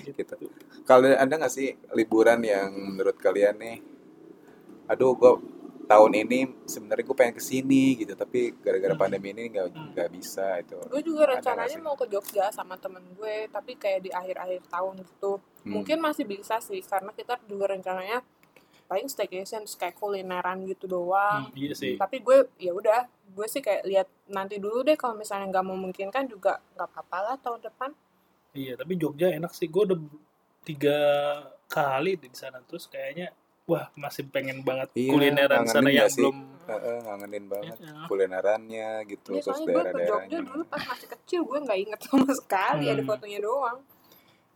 gitu. 0.04 0.34
Kalau 0.84 1.06
ada 1.08 1.30
nggak 1.30 1.48
sih 1.48 1.72
liburan 1.94 2.42
yang 2.42 2.68
menurut 2.68 3.16
kalian 3.16 3.56
nih, 3.56 3.78
aduh 4.84 5.14
gue 5.14 5.32
tahun 5.84 6.12
ini 6.26 6.38
sebenarnya 6.64 7.04
gue 7.04 7.16
pengen 7.16 7.34
ke 7.36 7.42
sini 7.44 7.96
gitu, 8.00 8.12
tapi 8.16 8.56
gara-gara 8.58 8.92
Hmm. 8.92 9.02
pandemi 9.02 9.30
ini 9.32 9.52
nggak 9.52 9.94
nggak 9.94 10.08
bisa 10.12 10.60
itu. 10.60 10.76
Gue 10.88 11.02
juga 11.04 11.28
Ada 11.28 11.32
rencananya 11.38 11.78
mau 11.80 11.96
ke 11.96 12.06
Jogja 12.08 12.48
sama 12.50 12.74
temen 12.80 13.04
gue, 13.14 13.48
tapi 13.52 13.76
kayak 13.76 14.00
di 14.04 14.10
akhir-akhir 14.10 14.66
tahun 14.68 15.04
gitu. 15.04 15.38
Hmm. 15.64 15.72
Mungkin 15.80 15.98
masih 16.00 16.24
bisa 16.24 16.58
sih, 16.58 16.80
karena 16.82 17.12
kita 17.12 17.38
juga 17.46 17.76
rencananya 17.76 18.24
paling 18.84 19.08
staycation 19.08 19.64
kayak 19.64 19.96
kulineran 19.96 20.68
gitu 20.68 20.84
doang. 20.84 21.48
Hmm, 21.48 21.56
iya 21.56 21.72
sih. 21.72 21.96
Tapi 21.96 22.20
gue 22.20 22.52
ya 22.60 22.76
udah, 22.76 23.08
gue 23.32 23.46
sih 23.48 23.64
kayak 23.64 23.88
lihat 23.88 24.08
nanti 24.28 24.60
dulu 24.60 24.84
deh 24.84 24.96
kalau 24.96 25.16
misalnya 25.16 25.48
nggak 25.48 25.66
memungkinkan 25.72 26.28
juga 26.28 26.60
nggak 26.76 26.88
apa-apa 26.92 27.18
lah 27.24 27.36
tahun 27.40 27.64
depan. 27.64 27.90
Iya, 28.54 28.76
tapi 28.76 28.94
Jogja 29.00 29.32
enak 29.32 29.56
sih. 29.56 29.66
Gue 29.72 29.88
udah 29.88 29.98
tiga 30.64 30.98
kali 31.68 32.16
di 32.16 32.28
sana 32.32 32.60
terus 32.64 32.88
kayaknya 32.88 33.32
wah 33.64 33.88
masih 33.96 34.28
pengen 34.28 34.60
banget 34.60 34.92
Iya, 34.92 35.10
kulineran 35.10 35.64
sana 35.64 35.88
yang 35.88 36.08
sih? 36.08 36.20
belum 36.20 36.36
Heeh, 36.64 36.96
ngangenin 37.04 37.44
banget 37.44 37.76
Iya. 37.76 38.08
kulinerannya 38.08 38.88
gitu, 39.04 39.36
Ya, 39.36 39.40
terus 39.44 39.60
gue 39.60 39.68
daerah-daerahnya. 39.68 40.40
dulu 40.48 40.64
pas 40.64 40.80
masih 40.80 41.08
kecil 41.12 41.40
gue 41.44 41.58
nggak 41.60 41.78
inget 41.80 42.00
sama 42.00 42.32
sekali, 42.32 42.84
ada 42.88 43.02
Hmm. 43.04 43.08
fotonya 43.08 43.40
doang. 43.40 43.78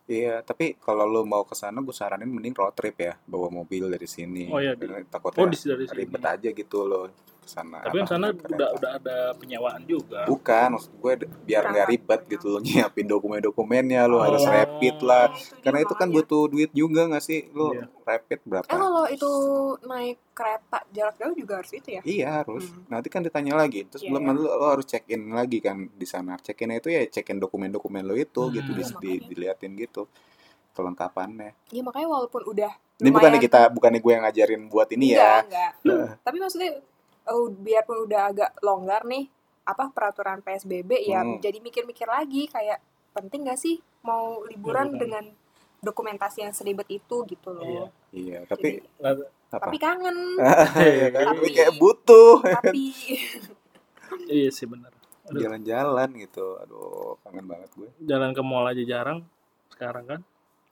Iya, 0.08 0.40
tapi 0.40 0.72
kalau 0.80 1.04
lu 1.04 1.20
mau 1.28 1.44
ke 1.44 1.52
sana 1.52 1.84
gue 1.84 1.92
saranin 1.92 2.32
mending 2.32 2.56
road 2.56 2.72
trip 2.72 2.96
ya, 2.96 3.12
bawa 3.28 3.52
mobil 3.52 3.92
dari 3.92 4.08
sini. 4.08 4.48
Oh, 4.48 4.56
iya, 4.56 4.72
takutnya 5.04 5.44
Oh, 5.44 5.52
di 5.52 5.56
dari 5.60 5.84
sini. 5.84 5.96
ribet 6.00 6.24
aja 6.24 6.48
gitu 6.48 6.78
loh 6.88 7.12
ke 7.48 7.54
sana. 7.54 7.80
Tapi 7.80 7.96
yang 7.96 8.06
sana 8.06 8.26
udah 8.28 8.68
udah 8.76 8.90
ada 8.94 9.16
penyewaan 9.34 9.80
juga. 9.82 10.28
Bukan, 10.28 10.76
maksud 10.76 10.92
gue 10.92 11.12
biar 11.42 11.64
nggak 11.66 11.86
ribet 11.88 12.20
gitu 12.28 12.46
lo 12.50 12.60
nyiapin 12.92 13.08
dokumen-dokumennya, 13.08 14.04
lo 14.04 14.20
harus 14.20 14.44
Oh. 14.44 14.52
rapid 14.52 14.96
lah. 15.00 15.32
Itu 15.32 15.40
dia 15.48 15.60
Karena 15.64 15.78
itu 15.80 15.94
kan 15.94 16.08
butuh 16.08 16.42
duit 16.46 16.70
juga 16.72 17.08
nggak 17.08 17.24
sih? 17.24 17.48
Lo 17.50 17.72
Iya. 17.72 17.88
rapid 18.04 18.40
berapa? 18.44 18.68
Eh 18.68 18.76
kalau 18.76 19.04
itu 19.08 19.30
naik 19.82 20.16
kereta 20.30 20.78
jarak 20.90 21.16
jauh 21.16 21.34
juga 21.34 21.52
harus 21.58 21.72
itu 21.72 21.88
ya? 21.90 22.00
Iya 22.02 22.28
harus. 22.38 22.64
Hmm. 22.66 22.84
Nanti 22.86 23.08
kan 23.08 23.20
ditanya 23.20 23.56
lagi. 23.56 23.82
Terus 23.84 24.02
Iya. 24.02 24.10
belum 24.12 24.22
nanti 24.22 24.40
lo, 24.40 24.52
lo 24.52 24.66
harus 24.68 24.84
check 24.84 25.08
in 25.08 25.28
lagi 25.30 25.58
kan 25.58 25.88
di 25.88 26.04
sana. 26.04 26.36
Check 26.36 26.60
in 26.60 26.70
itu 26.70 26.88
ya 26.88 27.00
check 27.06 27.26
in 27.26 27.38
dokumen-dokumen 27.38 28.04
lo 28.04 28.12
itu 28.12 28.44
Hmm. 28.44 28.52
gitu 28.52 28.70
Iya, 28.70 28.92
di- 28.98 29.24
diliatin 29.24 29.72
gitu 29.74 30.04
kelengkapannya. 30.72 31.56
Iya 31.68 31.82
makanya 31.82 32.08
walaupun 32.08 32.42
udah 32.46 32.70
Ini 32.98 33.10
bukannya 33.10 33.38
kita 33.38 33.70
bukannya 33.70 34.00
gue 34.00 34.10
yang 34.10 34.22
ngajarin 34.22 34.62
buat 34.66 34.90
ini 34.90 35.14
ya. 35.14 35.38
Enggak, 35.40 35.70
enggak. 35.80 36.18
Tapi 36.18 36.36
maksudnya 36.36 36.70
oh, 37.28 37.48
biarpun 37.48 38.04
udah 38.04 38.20
agak 38.26 38.50
longgar 38.60 39.04
nih 39.04 39.28
apa 39.62 39.88
peraturan 39.88 40.40
PSBB 40.40 41.04
ya 41.04 41.20
Hmm. 41.20 41.38
jadi 41.38 41.58
mikir-mikir 41.58 42.06
lagi 42.06 42.46
kayak 42.46 42.80
penting 43.10 43.44
gak 43.44 43.56
sih 43.56 43.76
mau 44.00 44.40
liburan 44.42 44.88
Liburan. 44.88 44.98
dengan 44.98 45.24
dokumentasi 45.78 46.42
yang 46.42 46.50
seribet 46.50 46.88
itu 46.88 47.16
gitu 47.24 47.50
Iya. 47.52 47.62
loh. 47.78 47.88
Iya, 48.10 48.38
tapi 48.44 48.80
Jadi, 48.80 48.88
apa? 48.98 49.60
tapi 49.60 49.76
kangen, 49.76 50.16
Iya 50.96 51.06
kan? 51.12 51.24
Tapi 51.30 51.46
kayak 51.52 51.74
butuh 51.76 52.40
tapi 52.42 52.82
Iya 54.28 54.48
sih 54.48 54.64
benar. 54.64 54.90
Jalan-jalan 55.28 56.08
gitu. 56.16 56.56
Aduh, 56.58 57.20
kangen 57.20 57.44
banget 57.44 57.68
gue. 57.76 57.88
Jalan 58.00 58.32
ke 58.32 58.40
mall 58.40 58.64
aja 58.64 58.80
jarang 58.80 59.20
sekarang 59.68 60.04
kan. 60.08 60.20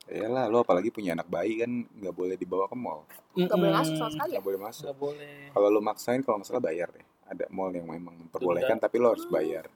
Iyalah, 0.07 0.47
lo 0.47 0.63
apalagi 0.63 0.87
punya 0.87 1.11
anak 1.11 1.27
bayi 1.27 1.59
kan 1.59 1.67
nggak 1.67 2.15
boleh 2.15 2.35
dibawa 2.39 2.65
ke 2.71 2.75
mall. 2.79 3.03
nggak 3.35 3.59
boleh 3.59 3.73
masuk 3.75 3.95
sama 3.99 4.11
sekali 4.15 4.31
ya. 4.31 4.33
Nggak 4.39 4.45
boleh 4.47 4.59
masuk. 4.63 4.83
Nggak 4.87 4.99
boleh. 5.03 5.31
Kalau 5.51 5.67
lo 5.67 5.79
maksain 5.83 6.21
kalau 6.23 6.35
nggak 6.39 6.47
salah 6.47 6.63
bayar 6.63 6.87
deh. 6.95 7.05
Ada 7.27 7.45
mall 7.51 7.71
yang 7.75 7.87
memang 7.91 8.15
memperbolehkan 8.15 8.79
tapi 8.79 8.95
lo 9.03 9.11
harus 9.11 9.27
bayar. 9.27 9.67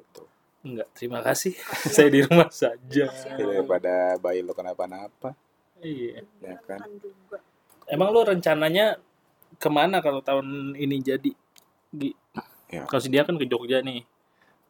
Gitu. 0.00 0.22
Enggak, 0.64 0.88
terima 0.96 1.20
kasih. 1.20 1.52
Saya 1.94 2.08
di 2.08 2.20
rumah 2.24 2.48
saja. 2.48 3.04
Daripada 3.36 4.16
bayi 4.16 4.40
lo 4.40 4.56
kenapa-napa, 4.56 5.36
Iya. 5.84 6.24
ya 6.40 6.56
kan? 6.64 6.80
Emang 7.88 8.08
lu 8.10 8.24
rencananya 8.24 8.96
ke 9.60 9.68
mana 9.68 10.00
kalau 10.00 10.24
tahun 10.24 10.74
ini 10.76 10.96
jadi? 11.04 11.32
Gi? 11.92 12.10
Ya. 12.68 12.84
Kalau 12.84 13.00
si 13.00 13.08
dia 13.08 13.24
kan 13.24 13.36
ke 13.36 13.44
Jogja 13.48 13.80
nih 13.80 14.04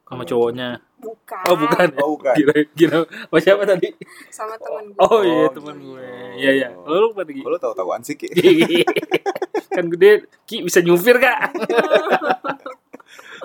sama 0.08 0.24
cowoknya. 0.24 0.68
Bukan. 0.98 1.44
Oh 1.46 1.54
bukan. 1.54 1.88
ya? 1.92 2.00
Oh, 2.00 2.08
bukan. 2.16 2.34
Kira 2.34 2.54
kira 2.72 2.96
oh 3.04 3.38
siapa 3.38 3.62
tadi? 3.62 3.92
Sama 4.28 4.56
temen 4.56 4.90
gue. 4.90 4.98
Oh 4.98 5.20
iya 5.20 5.46
Oh, 5.46 5.52
teman 5.52 5.76
gitu. 5.76 5.94
gue. 5.94 6.08
Iya 6.34 6.50
iya. 6.56 6.68
Lu 6.74 7.12
pada 7.12 7.28
Gi? 7.28 7.40
Kok 7.44 7.50
lo 7.52 7.58
tahu-tahuan 7.60 8.00
sih, 8.02 8.16
Ki? 8.16 8.26
kan 9.76 9.84
gede 9.86 10.26
Ki 10.42 10.64
bisa 10.64 10.80
nyupir 10.80 11.20
kak 11.20 11.54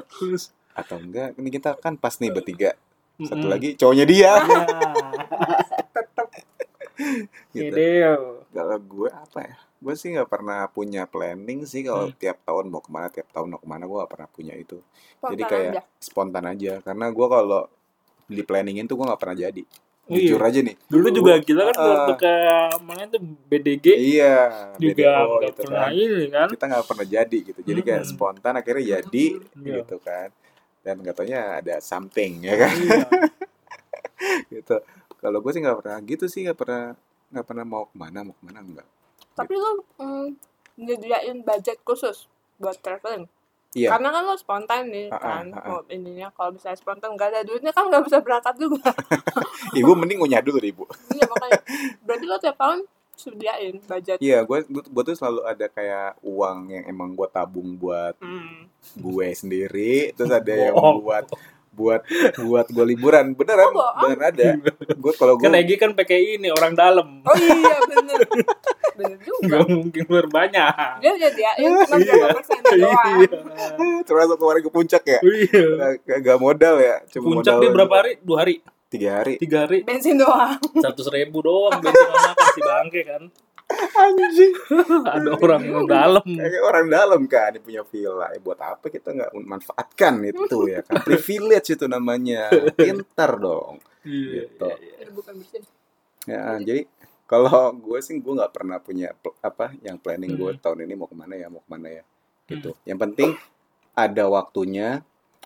terus 0.09 0.49
Atau 0.73 0.97
enggak? 0.97 1.37
Ini 1.37 1.49
kita 1.53 1.77
kan 1.77 1.93
pas 1.93 2.17
nih 2.17 2.33
bertiga. 2.33 2.73
Satu 3.21 3.45
Mm-mm. 3.45 3.53
lagi 3.53 3.77
cowoknya 3.77 4.05
dia. 4.09 4.33
ya 7.53 7.61
gitu. 7.61 7.69
Gede. 7.69 7.93
Kalau 8.49 8.77
gue 8.79 9.09
apa 9.09 9.39
ya? 9.43 9.55
Gue 9.83 9.93
sih 9.93 10.09
nggak 10.09 10.25
pernah 10.25 10.63
punya 10.67 11.03
planning 11.03 11.63
sih 11.63 11.83
kalau 11.83 12.07
Hmm. 12.07 12.15
tiap 12.15 12.39
tahun 12.41 12.65
mau 12.67 12.79
ke 12.79 12.87
mana, 12.87 13.07
tiap 13.09 13.27
tahun 13.29 13.47
mau 13.49 13.59
ke 13.59 13.67
mana 13.67 13.83
gue 13.83 13.97
gak 13.97 14.09
pernah 14.09 14.29
punya 14.29 14.55
itu. 14.55 14.79
Jadi 15.19 15.19
Spontan 15.37 15.51
kayak 15.51 15.69
aja. 15.69 15.81
spontan 15.99 16.45
aja. 16.47 16.73
Karena 16.81 17.05
gue 17.09 17.27
kalau 17.29 17.61
di 18.25 18.41
planningin 18.41 18.85
tuh 18.85 18.95
gue 18.95 19.05
nggak 19.05 19.19
pernah 19.19 19.35
jadi. 19.37 19.63
Oh, 20.03 20.11
Jujur 20.13 20.35
iya. 20.37 20.47
aja 20.49 20.59
nih. 20.61 20.75
dulu 20.85 21.07
juga 21.11 21.33
gila 21.37 21.63
kan 21.65 21.75
waktu 21.79 22.13
ke 22.17 22.33
mana 22.81 23.03
tuh 23.07 23.19
BDG 23.23 23.85
Iya. 23.87 24.35
juga 24.75 24.91
BDO 24.93 25.11
nggak 25.13 25.39
gitu 25.45 25.59
pernah 25.61 25.79
kan. 25.81 25.91
ini 25.93 26.25
kan 26.29 26.47
Kita 26.49 26.65
nggak 26.65 26.85
pernah 26.85 27.05
jadi 27.09 27.37
gitu. 27.41 27.59
Jadi 27.61 27.81
kayak 27.81 28.01
Mm-mm. 28.01 28.11
spontan 28.13 28.53
akhirnya 28.53 28.83
jadi 28.97 29.25
Iya. 29.53 29.75
gitu 29.77 29.95
kan. 29.99 30.27
Dan 30.79 30.95
katanya 31.01 31.39
ada 31.57 31.75
something 31.79 32.31
ya 32.41 32.55
kan 32.57 32.75
Iya. 32.77 32.99
gitu. 34.53 34.75
Kalau 35.17 35.39
gue 35.39 35.51
sih 35.51 35.61
nggak 35.61 35.77
pernah 35.77 35.99
gitu 36.01 36.25
sih 36.25 36.43
nggak 36.43 36.57
pernah 36.57 36.83
nggak 37.29 37.45
pernah 37.45 37.65
mau 37.65 37.83
ke 37.85 37.95
mana 37.95 38.19
mau 38.21 38.33
ke 38.33 38.43
mana 38.43 38.59
enggak. 38.59 38.87
Tapi 39.33 39.53
lu 39.53 39.71
mm, 39.97 40.27
nyediain 40.77 41.37
budget 41.41 41.77
khusus 41.81 42.25
buat 42.57 42.77
traveling. 42.79 43.25
Iya. 43.73 43.89
Karena 43.89 44.13
kan 44.13 44.21
lo 44.23 44.37
spontan 44.37 44.85
nih 44.87 45.09
Ah, 45.09 45.17
ah, 45.17 45.21
kan. 45.41 45.45
Mau 45.49 45.81
ininya 45.89 46.29
kalau 46.29 46.53
misalnya 46.53 46.77
spontan 46.77 47.17
nggak 47.17 47.29
ada 47.33 47.41
duitnya 47.41 47.73
kan 47.73 47.89
nggak 47.89 48.05
bisa 48.05 48.21
berangkat 48.21 48.55
juga. 48.61 48.93
Ibu 49.79 49.91
mending 49.97 50.21
ngunyah 50.21 50.45
dulu 50.45 50.61
deh, 50.61 50.69
ibu. 50.69 50.85
iya 51.09 51.25
makanya. 51.25 51.61
Berarti 52.05 52.25
lo 52.29 52.37
tiap 52.37 52.57
tahun 52.57 52.85
sediain 53.13 53.75
budget. 53.81 54.17
Iya, 54.21 54.45
gue 54.45 54.61
gue 54.69 55.03
tuh 55.03 55.15
selalu 55.17 55.41
ada 55.45 55.65
kayak 55.65 56.21
uang 56.21 56.69
yang 56.69 56.85
emang 56.85 57.09
gue 57.13 57.25
tabung 57.29 57.73
buat 57.73 58.13
Hmm. 58.21 58.69
gue 58.93 59.27
sendiri, 59.33 60.13
terus 60.13 60.29
ada 60.29 60.53
yang 60.69 60.77
buat 61.01 61.25
buat 61.73 62.01
buat 62.39 62.65
gue 62.67 62.85
liburan. 62.87 63.33
Beneran, 63.33 63.67
Oh, 63.67 63.91
bener 63.99 64.19
ada. 64.23 64.45
Gue 64.93 65.13
kalau 65.13 65.35
gue 65.35 65.43
kan 65.43 65.53
Egi 65.53 65.75
kan 65.75 65.91
pakai 65.91 66.37
ini 66.37 66.47
orang 66.47 66.73
dalam 66.73 67.19
Oh 67.19 67.35
iya 67.35 67.77
bener. 67.83 68.19
bener 68.93 69.17
juga. 69.19 69.57
nggak 69.57 69.67
mungkin 69.73 70.03
berbanyak 70.05 71.01
Dia 71.01 71.11
nyediain 71.11 71.65
cuma 71.81 71.97
Iya. 71.97 72.13
berapa 72.13 72.37
persen 72.37 72.61
doang. 72.63 73.17
termasuk 74.03 74.37
kemarin 74.37 74.61
ke 74.61 74.71
puncak 74.71 75.03
ya, 75.03 75.19
iya 75.19 75.65
Gak, 75.99 76.17
gak 76.21 76.37
modal 76.37 76.75
ya, 76.77 76.95
cuma 77.09 77.25
puncak 77.33 77.53
modal 77.53 77.59
dia 77.59 77.71
berapa 77.73 77.93
hari 77.95 78.11
dua 78.19 78.37
hari 78.39 78.55
Tiga 78.85 79.09
hari. 79.17 79.41
tiga 79.41 79.65
hari 79.65 79.81
Bensin 79.81 80.15
doang. 80.15 80.61
seratus 80.77 81.09
ribu 81.09 81.41
doang 81.41 81.73
bensin 81.75 82.05
sama 82.05 82.21
makan 82.29 82.47
si 82.47 82.61
bangke 82.61 83.01
kan 83.03 83.23
Anjing. 83.71 84.53
ada 85.15 85.31
orang 85.39 85.63
yang 85.63 85.85
dalam 85.87 86.25
Kayak 86.25 86.63
orang 86.63 86.85
dalam 86.87 87.21
kan, 87.25 87.55
dia 87.55 87.61
punya 87.61 87.81
villa. 87.83 88.27
Eh, 88.31 88.41
buat 88.41 88.59
apa 88.59 88.85
kita 88.87 89.09
nggak 89.11 89.31
manfaatkan 89.39 90.13
itu 90.23 90.57
ya 90.67 90.79
kan? 90.83 91.01
Privilege 91.01 91.73
itu 91.73 91.85
namanya. 91.87 92.51
Pintar 92.73 93.37
dong. 93.37 93.79
iya 94.03 94.45
Gitu. 94.45 94.67
Itu 94.99 95.11
bukan 95.15 95.33
bersin. 95.39 95.63
Ya, 96.23 96.55
jadi 96.57 96.87
kalau 97.23 97.71
gue 97.73 97.99
sih 97.99 98.15
gue 98.15 98.33
nggak 98.33 98.53
pernah 98.53 98.77
punya 98.77 99.11
apa 99.39 99.71
yang 99.79 99.97
planning 99.97 100.35
gue 100.35 100.51
Hmm. 100.53 100.61
tahun 100.61 100.85
ini 100.85 100.93
mau 100.93 101.07
ke 101.07 101.15
mana 101.15 101.33
ya 101.33 101.47
mau 101.47 101.59
ke 101.59 101.69
mana 101.71 101.87
ya 101.89 102.03
gitu. 102.45 102.75
Yang 102.83 102.99
penting 102.99 103.29
ada 103.93 104.23
waktunya, 104.27 105.01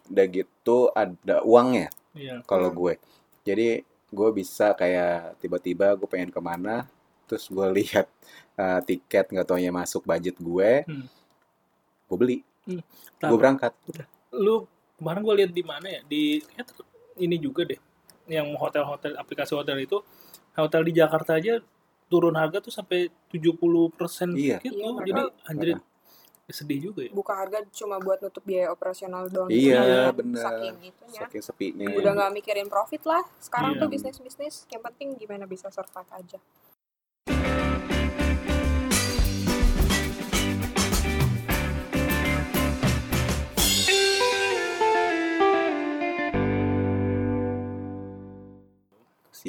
udah 0.07 0.25
gitu 0.27 0.89
ada 0.91 1.41
uangnya 1.41 1.89
iya 2.13 2.41
kalau 2.43 2.69
Hmm. 2.69 2.77
gue. 2.77 2.93
Jadi 3.41 3.69
gue 4.07 4.29
bisa 4.31 4.71
kayak 4.71 5.37
tiba-tiba 5.37 5.93
gue 5.93 6.05
pengen 6.05 6.29
ke 6.29 6.39
mana, 6.39 6.85
terus 7.27 7.45
gue 7.45 7.67
lihat 7.75 8.07
uh, 8.55 8.79
tiket 8.81 9.27
nggak 9.27 9.45
taunya 9.45 9.69
masuk 9.69 10.01
budget 10.01 10.35
gue, 10.35 10.71
Hmm. 10.83 11.05
gue 12.07 12.17
beli, 12.17 12.37
Nah, 12.65 12.83
gue 13.21 13.37
berangkat. 13.37 13.71
lu 14.29 14.63
kemarin 14.95 15.21
gue 15.21 15.35
lihat 15.37 15.51
di 15.51 15.61
mana 15.61 15.87
ya 15.89 16.01
di 16.03 16.23
ter- 16.41 16.87
ini 17.17 17.37
juga 17.37 17.63
deh 17.63 17.79
yang 18.27 18.51
hotel-hotel 18.53 19.15
aplikasi 19.15 19.53
hotel 19.53 19.77
itu 19.77 19.99
hotel 20.53 20.81
di 20.81 20.91
Jakarta 20.91 21.35
aja 21.35 21.63
turun 22.05 22.33
harga 22.33 22.59
tuh 22.59 22.69
sampai 22.69 23.07
70% 23.29 24.31
Iya. 24.31 24.57
gitu 24.59 24.73
Iya, 24.73 24.89
jadi 25.01 25.21
anjir 25.45 25.67
sedih 26.49 26.79
juga 26.81 27.03
ya 27.03 27.11
Buka 27.11 27.35
harga 27.35 27.59
cuma 27.69 27.99
buat 27.99 28.19
nutup 28.19 28.39
biaya 28.41 28.67
operasional 28.69 29.27
doang. 29.27 29.47
Iya, 29.47 29.79
Iya, 29.79 30.01
bener. 30.11 30.39
Saking 30.41 30.75
itunya. 30.81 31.19
Saking 31.19 31.43
sepinya. 31.43 31.87
Udah 31.91 32.11
nggak 32.13 32.31
mikirin 32.33 32.67
profit 32.67 33.03
lah. 33.03 33.19
Sekarang 33.37 33.75
Iya. 33.75 33.81
tuh 33.81 33.87
bisnis-bisnis 33.89 34.63
yang 34.65 34.79
penting 34.81 35.15
gimana 35.15 35.43
bisa 35.43 35.67
survive 35.67 36.07
aja. 36.09 36.39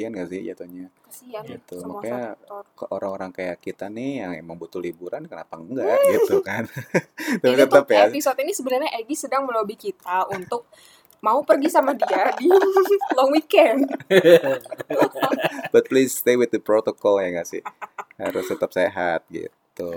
Kasian 0.01 0.15
gak 0.15 0.29
sih 0.29 0.41
jatuhnya? 0.45 0.87
Kasihan 1.03 1.43
Gitu, 1.43 1.75
semua 1.77 1.99
makanya- 1.99 2.33
sektor. 2.33 2.63
ke 2.73 2.85
orang-orang 2.89 3.31
kayak 3.31 3.59
kita 3.59 3.87
nih 3.89 4.13
yang 4.21 4.33
emang 4.37 4.55
butuh 4.55 4.79
liburan 4.79 5.25
kenapa 5.25 5.57
enggak 5.57 5.99
gitu 6.09 6.39
kan 6.41 6.63
tapi 7.43 7.55
tetap 7.57 7.85
ya 7.85 8.07
episode 8.07 8.39
ini 8.39 8.53
sebenarnya 8.53 8.91
Egi 8.97 9.17
sedang 9.19 9.43
melobi 9.43 9.75
kita 9.75 10.31
untuk 10.31 10.71
mau 11.19 11.43
pergi 11.43 11.67
sama 11.67 11.91
dia 11.93 12.31
di 12.33 12.47
long 13.19 13.31
weekend. 13.31 13.91
but 15.73 15.85
please 15.85 16.15
stay 16.15 16.35
with 16.35 16.49
the 16.49 16.59
protocol 16.59 17.19
ya 17.19 17.33
nggak 17.33 17.49
sih 17.49 17.63
harus 18.17 18.47
tetap 18.47 18.71
sehat 18.71 19.27
gitu 19.27 19.91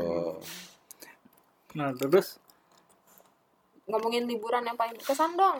nah 1.71 1.93
terus 1.93 2.41
Ngomongin 3.83 4.23
liburan 4.23 4.63
yang 4.63 4.73
paling 4.73 4.95
berkesan 4.95 5.35
dong. 5.35 5.59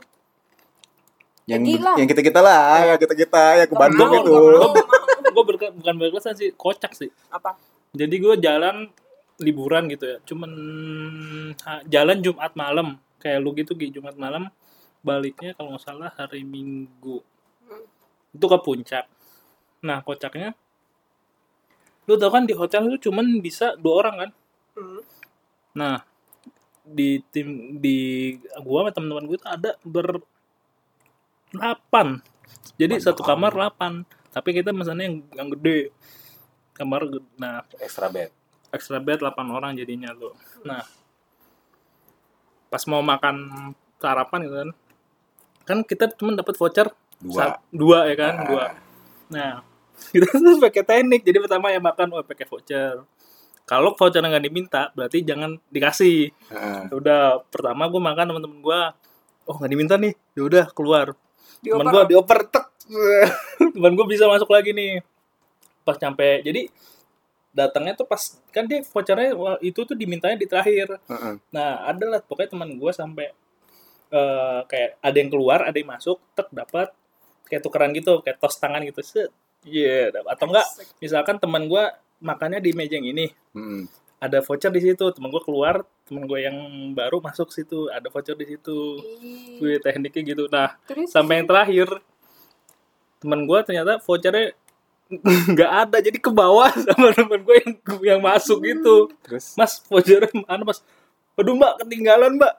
Yang 1.51 1.63
Gila. 1.67 1.93
yang 1.99 2.07
kita 2.07 2.21
kita 2.23 2.39
lah 2.39 2.95
yang 2.95 2.99
kita 3.01 3.15
kita 3.15 3.43
yang 3.59 3.67
ke 3.67 3.75
Bandung 3.75 4.07
mau, 4.07 4.19
itu 4.23 4.31
gue 5.31 5.43
berke, 5.47 5.67
bukan 5.75 5.95
berkesan 5.99 6.33
sih 6.35 6.49
kocak 6.55 6.91
sih 6.95 7.11
Apa? 7.31 7.59
jadi 7.91 8.15
gue 8.15 8.35
jalan 8.39 8.87
liburan 9.41 9.91
gitu 9.91 10.05
ya 10.05 10.17
cuman 10.23 10.51
jalan 11.91 12.17
Jumat 12.23 12.55
malam 12.55 12.97
kayak 13.19 13.37
lu 13.43 13.51
gitu 13.53 13.75
Gi, 13.75 13.91
Jumat 13.91 14.15
malam 14.15 14.47
baliknya 15.03 15.51
kalau 15.57 15.75
nggak 15.75 15.83
salah 15.83 16.11
hari 16.15 16.47
Minggu 16.47 17.23
Hmm. 17.61 17.87
itu 18.35 18.45
ke 18.51 18.57
puncak 18.59 19.05
Nah, 19.81 20.05
kocaknya 20.05 20.53
lu 22.09 22.17
tau 22.17 22.33
kan 22.33 22.43
di 22.49 22.53
hotel 22.57 22.89
itu 22.89 23.09
cuman 23.09 23.39
bisa 23.45 23.77
dua 23.77 23.93
orang 24.05 24.15
kan? 24.25 24.29
Hmm. 24.77 25.01
Nah, 25.77 25.97
di 26.81 27.21
tim 27.29 27.77
di 27.77 27.97
gua 28.65 28.89
sama 28.89 28.91
teman-teman 28.93 29.25
gue 29.29 29.37
tuh 29.37 29.51
ada 29.53 29.71
ber 29.85 30.21
delapan. 31.51 32.19
Jadi 32.75 32.95
Waduh. 32.97 33.05
satu 33.05 33.21
kamar 33.21 33.51
delapan. 33.53 34.03
Tapi 34.31 34.49
kita 34.55 34.71
misalnya 34.71 35.07
yang, 35.07 35.17
yang 35.35 35.47
gede. 35.53 35.91
Kamar. 36.71 37.03
Nah, 37.35 37.61
Extra 37.77 38.07
bed. 38.07 38.31
extra 38.71 38.97
bed 38.97 39.19
8 39.19 39.35
orang 39.51 39.75
jadinya 39.75 40.15
tuh. 40.15 40.31
Nah, 40.63 40.79
pas 42.71 42.83
mau 42.87 43.03
makan 43.03 43.35
sarapan 43.99 44.39
gitu 44.47 44.55
kan. 44.55 44.69
Kan 45.61 45.77
kita 45.83 46.07
cuma 46.15 46.33
dapat 46.33 46.55
voucher 46.55 46.87
Dua. 47.21 47.53
dua 47.69 48.09
ya 48.09 48.15
kan, 48.17 48.33
Ah. 48.33 48.45
dua. 48.47 48.65
Nah, 49.29 49.51
kita 50.15 50.25
tuh 50.31 50.57
pakai 50.57 50.81
teknik. 50.81 51.21
Jadi 51.21 51.37
pertama 51.37 51.69
yang 51.69 51.83
makan 51.83 52.15
oh 52.15 52.23
pakai 52.23 52.47
voucher. 52.47 53.03
Kalau 53.61 53.93
voucher 53.93 54.23
nggak 54.23 54.41
diminta, 54.41 54.89
berarti 54.95 55.21
jangan 55.21 55.59
dikasih. 55.67 56.31
Ah. 56.49 56.87
Ya 56.89 56.93
Udah, 56.95 57.21
pertama 57.51 57.85
gue 57.85 58.01
makan 58.01 58.25
teman-teman 58.25 58.59
gue, 58.59 58.81
oh 59.45 59.55
nggak 59.55 59.71
diminta 59.71 59.95
nih, 59.99 60.15
ya 60.33 60.41
udah 60.47 60.65
keluar. 60.71 61.13
Teman 61.61 61.85
gue 61.93 62.03
dioper 62.09 62.39
tek, 62.49 62.65
teman 63.77 63.93
gue 63.93 64.05
bisa 64.09 64.25
masuk 64.25 64.49
lagi 64.49 64.73
nih. 64.73 65.05
Pas 65.81 65.97
nyampe, 65.97 66.41
jadi 66.41 66.67
datangnya 67.51 67.93
tuh 67.99 68.07
pas 68.07 68.21
kan 68.49 68.63
dia 68.63 68.79
vouchernya 68.81 69.35
itu 69.59 69.83
tuh 69.83 69.93
dimintanya 69.93 70.39
di 70.39 70.47
terakhir. 70.47 70.97
Heeh. 71.05 71.33
Nah, 71.51 71.83
ada 71.85 72.05
lah 72.07 72.19
pokoknya 72.23 72.55
teman 72.55 72.69
gue 72.75 72.91
sampai 72.91 73.27
eh, 74.11 74.59
kayak 74.65 74.99
ada 74.99 75.17
yang 75.19 75.29
keluar, 75.29 75.59
ada 75.63 75.77
yang 75.77 75.91
masuk, 75.91 76.17
tek 76.33 76.47
dapat 76.51 76.89
kayak 77.47 77.61
tukeran 77.61 77.91
gitu, 77.91 78.23
kayak 78.23 78.39
tos 78.39 78.55
tangan 78.57 78.81
gitu, 78.87 79.03
set. 79.03 79.29
Iya, 79.61 80.09
dap- 80.09 80.25
atau 80.31 80.49
enggak 80.49 80.67
misalkan 80.97 81.37
teman 81.37 81.69
gue 81.69 81.83
makannya 82.21 82.57
di 82.61 82.71
meja 82.73 82.97
yang 82.97 83.05
ini, 83.13 83.29
Mm-mm. 83.53 83.85
Ada 84.21 84.37
voucher 84.45 84.69
di 84.69 84.81
situ, 84.85 85.01
teman 85.09 85.33
gue 85.33 85.41
keluar, 85.41 85.81
teman 86.05 86.29
gue 86.29 86.39
yang 86.45 86.53
baru 86.93 87.17
masuk 87.17 87.49
situ, 87.49 87.89
ada 87.89 88.05
voucher 88.05 88.37
di 88.37 88.53
situ. 88.53 89.01
Gue 89.57 89.81
tekniknya 89.81 90.21
gitu. 90.21 90.43
Nah, 90.45 90.77
Terus? 90.85 91.09
sampai 91.09 91.41
yang 91.41 91.49
terakhir 91.49 91.89
teman 93.17 93.49
gue 93.49 93.59
ternyata 93.65 93.97
vouchernya 94.01 94.53
nggak 95.53 95.71
ada 95.85 95.97
jadi 96.01 96.17
ke 96.21 96.31
bawah 96.33 96.69
sama 96.85 97.17
teman 97.17 97.41
gue 97.41 97.55
yang 97.65 97.73
yang 98.13 98.21
masuk 98.21 98.61
gitu. 98.61 99.09
Terus? 99.25 99.57
Mas 99.57 99.81
vouchernya 99.89 100.29
mana 100.45 100.69
mas? 100.69 100.85
Aduh 101.33 101.57
mbak 101.57 101.81
ketinggalan 101.81 102.37
mbak. 102.37 102.53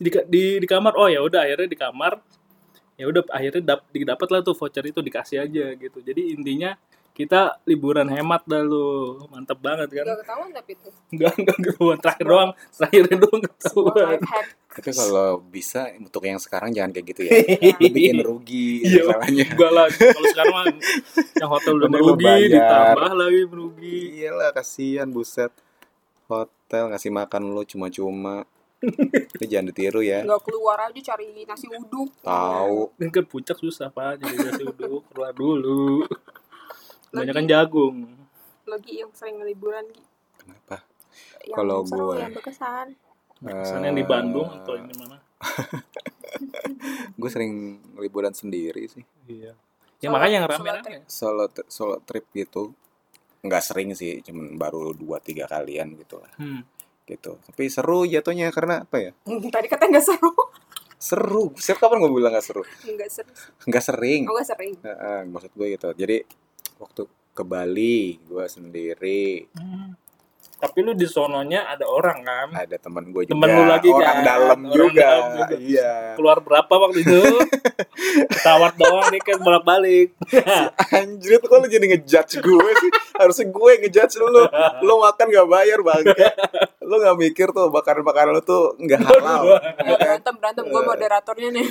Di 0.00 0.08
di, 0.32 0.42
di 0.64 0.66
kamar. 0.66 0.96
Oh 0.96 1.12
ya 1.12 1.20
udah 1.20 1.44
akhirnya 1.44 1.68
di 1.68 1.76
kamar. 1.76 2.16
Ya 2.96 3.04
udah 3.04 3.20
akhirnya 3.28 3.60
dap, 3.60 3.80
didapat 3.92 4.28
lah 4.32 4.40
tuh 4.40 4.56
voucher 4.56 4.88
itu 4.88 5.04
dikasih 5.04 5.44
aja 5.44 5.76
gitu. 5.76 6.00
Jadi 6.00 6.32
intinya 6.32 6.72
kita 7.14 7.62
liburan 7.62 8.10
hemat 8.10 8.42
dah 8.42 8.58
lu 8.58 8.84
mantep 9.30 9.54
banget 9.56 9.86
kan 9.88 10.02
Gak 10.04 10.18
ketahuan 10.20 10.50
tapi 10.50 10.70
itu. 10.74 10.88
enggak 11.08 11.32
enggak 11.38 11.56
ketahuan 11.62 11.98
terakhir 12.02 12.26
doang 12.26 12.50
terakhirnya 12.68 13.16
doang 13.16 13.40
ketahuan 13.46 14.18
tapi 14.74 14.90
kalau 14.90 15.28
bisa 15.40 15.80
untuk 15.94 16.22
yang 16.24 16.42
sekarang 16.42 16.74
jangan 16.74 16.90
kayak 16.90 17.06
gitu 17.14 17.20
ya. 17.24 17.32
Bikin 17.78 18.18
rugi 18.18 18.82
Iya, 18.82 19.06
masalahnya. 19.06 19.44
enggak 19.46 19.70
lah. 19.70 19.86
Kalau 19.86 20.26
sekarang 20.26 20.50
mah 20.52 20.64
yang 21.38 21.48
hotel 21.48 21.72
udah 21.78 21.88
merugi, 21.88 22.34
ditambah 22.50 23.12
lagi 23.14 23.42
merugi. 23.46 23.98
Iyalah 24.18 24.50
kasihan 24.50 25.06
buset. 25.06 25.54
Hotel 26.26 26.90
ngasih 26.90 27.14
makan 27.14 27.54
lu 27.54 27.62
cuma-cuma. 27.62 28.42
Itu 29.30 29.46
jangan 29.46 29.70
ditiru 29.70 30.02
ya. 30.02 30.26
Gak 30.26 30.42
keluar 30.42 30.76
aja 30.82 31.14
cari 31.14 31.46
nasi 31.46 31.70
uduk. 31.70 32.10
Tahu. 32.20 32.98
Ke 33.08 33.22
puncak 33.22 33.54
susah 33.56 33.88
pak, 33.88 34.18
jadi 34.18 34.34
nasi 34.42 34.62
uduk 34.66 35.06
keluar 35.08 35.30
dulu. 35.30 36.02
Banyak 37.14 37.32
kan 37.32 37.44
Lagi- 37.44 37.52
jagung. 37.52 37.96
Lagi 38.64 38.92
yang 38.96 39.10
sering 39.12 39.36
liburan 39.40 39.84
Gi. 39.88 40.02
Kenapa? 40.36 40.76
Yang 41.42 41.56
Kalau 41.56 41.78
seru, 41.84 41.98
gue- 42.08 42.20
yang 42.20 42.32
berkesan. 42.32 42.86
Kesannya 43.36 43.90
di 43.92 44.04
Bandung 44.04 44.48
atau 44.48 44.72
ini 44.74 44.94
mana? 44.96 45.18
Gue 47.14 47.28
sering 47.28 47.52
liburan 47.96 48.32
sendiri 48.32 48.84
sih. 48.86 49.04
Iya. 49.26 49.52
Ya 49.98 50.08
Solo- 50.08 50.14
makanya 50.14 50.34
yang 50.34 50.44
solo 50.44 50.54
rame-rame. 50.56 50.96
Solo 51.06 51.44
solo 51.66 51.96
trip 52.00 52.26
gitu. 52.32 52.72
Nggak 53.40 53.62
sering 53.62 53.92
sih, 53.92 54.20
cuman 54.20 54.56
baru 54.56 54.92
2 54.92 55.20
3 55.20 55.44
kalian 55.44 55.94
gitu 55.98 56.16
lah. 56.16 56.32
Hmm. 56.36 56.64
Gitu. 57.04 57.36
Tapi 57.38 57.62
seru 57.68 58.02
jatuhnya 58.02 58.48
karena 58.48 58.82
apa 58.82 58.96
ya? 58.98 59.12
Tadi 59.54 59.66
katanya 59.68 60.00
gak 60.00 60.06
seru. 60.08 60.32
Seru. 60.96 61.52
Siapa 61.54 61.76
kapan 61.78 62.00
gue 62.00 62.10
bilang 62.10 62.32
nggak 62.32 62.40
seru? 62.42 62.64
Enggak 62.88 63.12
seru. 63.12 63.28
Nggak 63.68 63.84
sering. 63.84 64.22
Oh, 64.24 64.34
gak 64.34 64.48
sering. 64.48 64.72
Heeh, 64.80 65.20
maksud 65.28 65.52
gue 65.52 65.66
gitu. 65.70 65.88
Jadi 65.92 66.16
waktu 66.84 67.02
ke 67.30 67.42
Bali 67.42 67.98
gue 68.20 68.44
sendiri 68.46 69.48
Hmm. 69.52 69.96
Tapi 70.54 70.80
lu 70.80 70.94
di 70.94 71.04
sononya 71.04 71.66
ada 71.66 71.84
orang 71.84 72.22
kan? 72.22 72.48
ada 72.54 72.76
teman 72.78 73.04
gue 73.06 73.26
juga 73.26 73.34
Temen 73.34 73.48
lu 73.50 73.62
lagi 73.66 73.88
orang 73.90 74.06
kan? 74.06 74.24
dalam 74.24 74.60
Orang 74.62 74.72
juga. 74.72 75.02
dalam 75.02 75.28
juga. 75.34 75.54
iya 75.58 75.92
Keluar 76.14 76.38
berapa 76.40 76.72
waktu 76.74 76.98
itu? 77.02 77.20
Pesawat 78.30 78.72
doang 78.74 79.08
tiket 79.10 79.38
bolak-balik. 79.38 80.08
anjir 80.90 81.36
kok 81.38 81.52
lu 81.54 81.66
jadi 81.66 81.86
ngejudge 81.86 82.34
gue 82.38 82.68
sih 82.78 82.90
harusnya 83.14 83.44
gue 83.46 83.68
yang 83.68 83.82
ngejudge 83.82 84.14
lu 84.16 84.28
lu 84.80 84.94
makan 84.98 85.26
gak 85.28 85.48
bayar 85.48 85.78
bangke 85.80 86.26
lu 86.80 86.94
gak 86.98 87.16
mikir 87.18 87.48
tuh 87.50 87.68
bakar-bakar 87.68 88.26
lu 88.26 88.40
tuh 88.40 88.72
nggak 88.78 89.00
halal 89.02 89.58
Ya, 89.80 89.96
berantem, 89.98 90.34
berantem. 90.34 90.64
Gue 90.64 90.80
moderatornya 90.82 91.48
nih. 91.52 91.66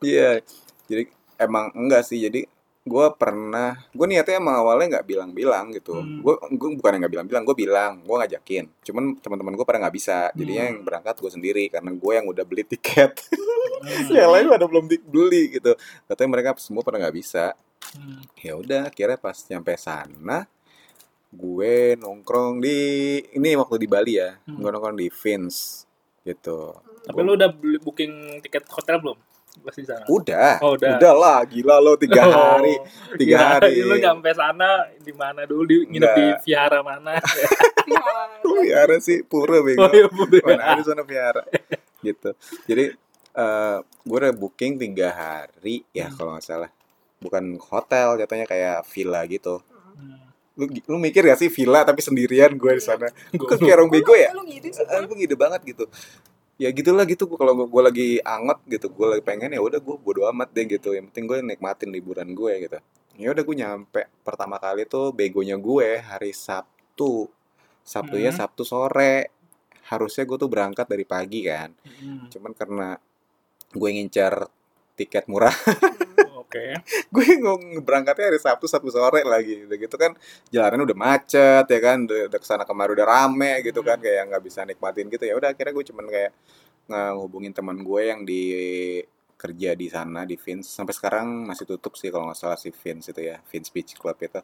iya 0.00 0.40
jadi 0.84 1.02
emang 1.36 1.68
enggak 1.74 2.02
sih 2.02 2.16
jadi 2.18 2.46
gue 2.84 3.06
pernah 3.16 3.80
gue 3.90 4.04
niatnya 4.04 4.36
emang 4.36 4.60
awalnya 4.60 5.00
nggak 5.00 5.08
bilang-bilang 5.08 5.72
gitu 5.72 5.96
Hmm. 5.96 6.20
gue 6.20 6.34
gue 6.52 6.68
bukan 6.76 7.00
nggak 7.00 7.12
bilang-bilang 7.12 7.42
gue 7.42 7.56
bilang 7.56 7.92
gue 7.98 8.12
ngajakin 8.14 8.64
cuman 8.84 9.04
teman-teman 9.18 9.56
gue 9.56 9.64
pada 9.64 9.80
nggak 9.80 9.94
bisa 9.94 10.28
jadinya 10.32 10.62
Hmm. 10.62 10.70
yang 10.70 10.78
berangkat 10.82 11.16
gue 11.16 11.30
sendiri 11.32 11.64
karena 11.68 11.90
gue 11.90 12.12
yang 12.12 12.26
udah 12.28 12.44
beli 12.44 12.62
tiket 12.62 13.24
Hmm. 13.80 14.12
yang 14.20 14.28
lain 14.28 14.46
pada 14.46 14.64
belum 14.64 14.84
beli 15.02 15.42
gitu 15.50 15.72
katanya 16.04 16.30
mereka 16.30 16.50
semua 16.58 16.84
pada 16.84 17.00
nggak 17.00 17.16
bisa 17.16 17.56
Hmm. 17.96 18.20
ya 18.38 18.52
udah 18.54 18.88
akhirnya 18.88 19.16
pas 19.16 19.36
nyampe 19.44 19.72
sana 19.74 20.44
gue 21.30 21.74
nongkrong 21.96 22.60
di 22.60 22.78
ini 23.32 23.56
waktu 23.56 23.76
di 23.76 23.88
Bali 23.88 24.14
ya 24.14 24.36
Hmm. 24.44 24.60
gue 24.60 24.68
nongkrong 24.68 24.94
di 24.94 25.08
Vince 25.08 25.88
gitu 26.20 26.76
Tapi 27.02 27.20
lu 27.20 27.32
udah 27.32 27.48
booking 27.80 28.40
tiket 28.40 28.64
hotel 28.66 28.96
belum? 28.98 29.18
Di 29.56 29.82
sana. 29.82 30.04
udah 30.06 30.60
Oh, 30.60 30.74
udah. 30.74 31.14
lah 31.14 31.40
gila 31.44 31.78
lo 31.78 31.94
tiga 31.94 32.22
hari 32.22 32.74
Oh, 32.74 32.84
tiga 33.14 33.36
kirain 33.38 33.52
hari 33.62 33.74
Lu 33.80 33.96
nyampe 33.96 34.30
sana 34.30 34.68
di 34.94 35.10
mana 35.10 35.42
dulu? 35.44 35.64
Di, 35.64 35.76
nginep 35.88 36.10
di 36.10 36.24
Enggak. 36.26 36.40
vihara 36.42 36.78
mana? 36.80 37.12
Ya, 37.16 38.02
Vihara 38.60 38.96
sih 38.98 39.22
pura 39.22 39.60
bego. 39.60 39.80
oh 39.80 39.90
iya. 39.90 40.06
Mana 40.42 40.64
ada 40.70 40.82
sana 40.82 41.02
vihara. 41.02 41.42
gitu. 42.00 42.30
Jadi 42.64 42.92
eh 43.32 43.76
gue 43.80 44.18
udah 44.18 44.32
booking 44.32 44.76
tiga 44.76 45.08
hari 45.10 45.82
ya 45.90 46.06
Hmm. 46.06 46.14
kalau 46.14 46.30
nggak 46.34 46.44
salah. 46.44 46.70
Bukan 47.16 47.44
hotel 47.62 48.08
jatuhnya 48.16 48.44
kayak 48.44 48.84
villa 48.86 49.24
gitu. 49.24 49.64
Hmm. 49.94 50.20
Lu 50.54 50.64
lu 50.68 50.96
mikir 50.98 51.24
gak 51.24 51.36
sih 51.36 51.48
villa 51.48 51.82
tapi 51.82 51.98
sendirian 51.98 52.52
gue 52.52 52.72
di 52.74 52.80
sana? 52.80 53.08
Gua- 53.32 53.48
Kok 53.48 53.58
kayak 53.58 53.74
orang 53.74 53.88
bego 53.88 54.12
ya? 54.12 54.28
Ah, 54.86 55.00
gue 55.00 55.16
ngide 55.16 55.34
banget 55.34 55.60
gitu. 55.64 55.88
Ya 56.54 56.70
gitulah 56.70 57.02
gitu 57.02 57.26
kalau 57.34 57.66
gue 57.66 57.82
lagi 57.82 58.08
anget 58.22 58.58
gitu, 58.78 58.86
gue 58.94 59.06
lagi 59.18 59.22
pengen 59.26 59.50
ya 59.50 59.58
udah 59.58 59.82
gue 59.82 59.96
bodo 59.98 60.30
amat 60.30 60.54
deh 60.54 60.66
gitu. 60.70 60.94
Yang 60.94 61.10
penting 61.10 61.24
gue 61.26 61.38
nikmatin 61.42 61.90
liburan 61.90 62.30
gue 62.30 62.52
gitu. 62.62 62.78
Ya 63.18 63.34
udah 63.34 63.42
gue 63.42 63.56
nyampe 63.58 64.00
pertama 64.22 64.58
kali 64.62 64.86
tuh 64.86 65.10
begonya 65.10 65.58
gue 65.58 65.98
hari 65.98 66.30
Sabtu. 66.30 67.26
Sabtunya 67.82 68.30
Hmm. 68.30 68.38
Sabtu 68.38 68.62
sore. 68.62 69.34
Harusnya 69.90 70.24
gue 70.24 70.38
tuh 70.40 70.48
berangkat 70.48 70.86
dari 70.88 71.04
pagi 71.04 71.44
kan. 71.44 71.74
Hmm. 71.84 72.30
Cuman 72.30 72.52
karena 72.54 72.88
gue 73.74 73.88
ngincar 73.90 74.46
tiket 74.94 75.26
murah, 75.26 75.50
Oke. 76.54 76.78
gue 77.14 77.26
ngomong 77.42 77.82
berangkatnya 77.82 78.30
hari 78.30 78.38
Sabtu 78.38 78.70
Sabtu 78.70 78.94
sore 78.94 79.26
lagi. 79.26 79.66
Udah 79.66 79.74
gitu 79.74 79.96
kan 79.98 80.14
jalanan 80.54 80.86
udah 80.86 80.94
macet 80.94 81.66
ya 81.66 81.80
kan, 81.82 82.06
udah, 82.06 82.30
udah 82.30 82.38
ke 82.38 82.46
sana 82.46 82.62
kemari 82.62 82.94
udah 82.94 83.06
rame 83.06 83.66
gitu 83.66 83.82
kan, 83.82 83.98
kayak 83.98 84.30
nggak 84.30 84.42
bisa 84.46 84.62
nikmatin 84.62 85.10
gitu 85.10 85.26
ya. 85.26 85.34
Udah 85.34 85.50
akhirnya 85.50 85.74
gue 85.74 85.84
cuman 85.90 86.06
kayak 86.06 86.32
ngehubungin 86.86 87.50
teman 87.50 87.82
gue 87.82 88.00
yang 88.06 88.22
di 88.22 88.42
kerja 89.34 89.74
di 89.74 89.90
sana 89.90 90.22
di 90.22 90.38
Vince 90.38 90.70
sampai 90.70 90.94
sekarang 90.94 91.26
masih 91.50 91.66
tutup 91.66 91.98
sih 91.98 92.08
kalau 92.08 92.30
nggak 92.30 92.38
salah 92.38 92.56
si 92.56 92.70
Vince 92.70 93.10
itu 93.10 93.20
ya 93.28 93.42
Vince 93.50 93.70
Beach 93.74 93.92
Club 93.98 94.16
itu 94.22 94.40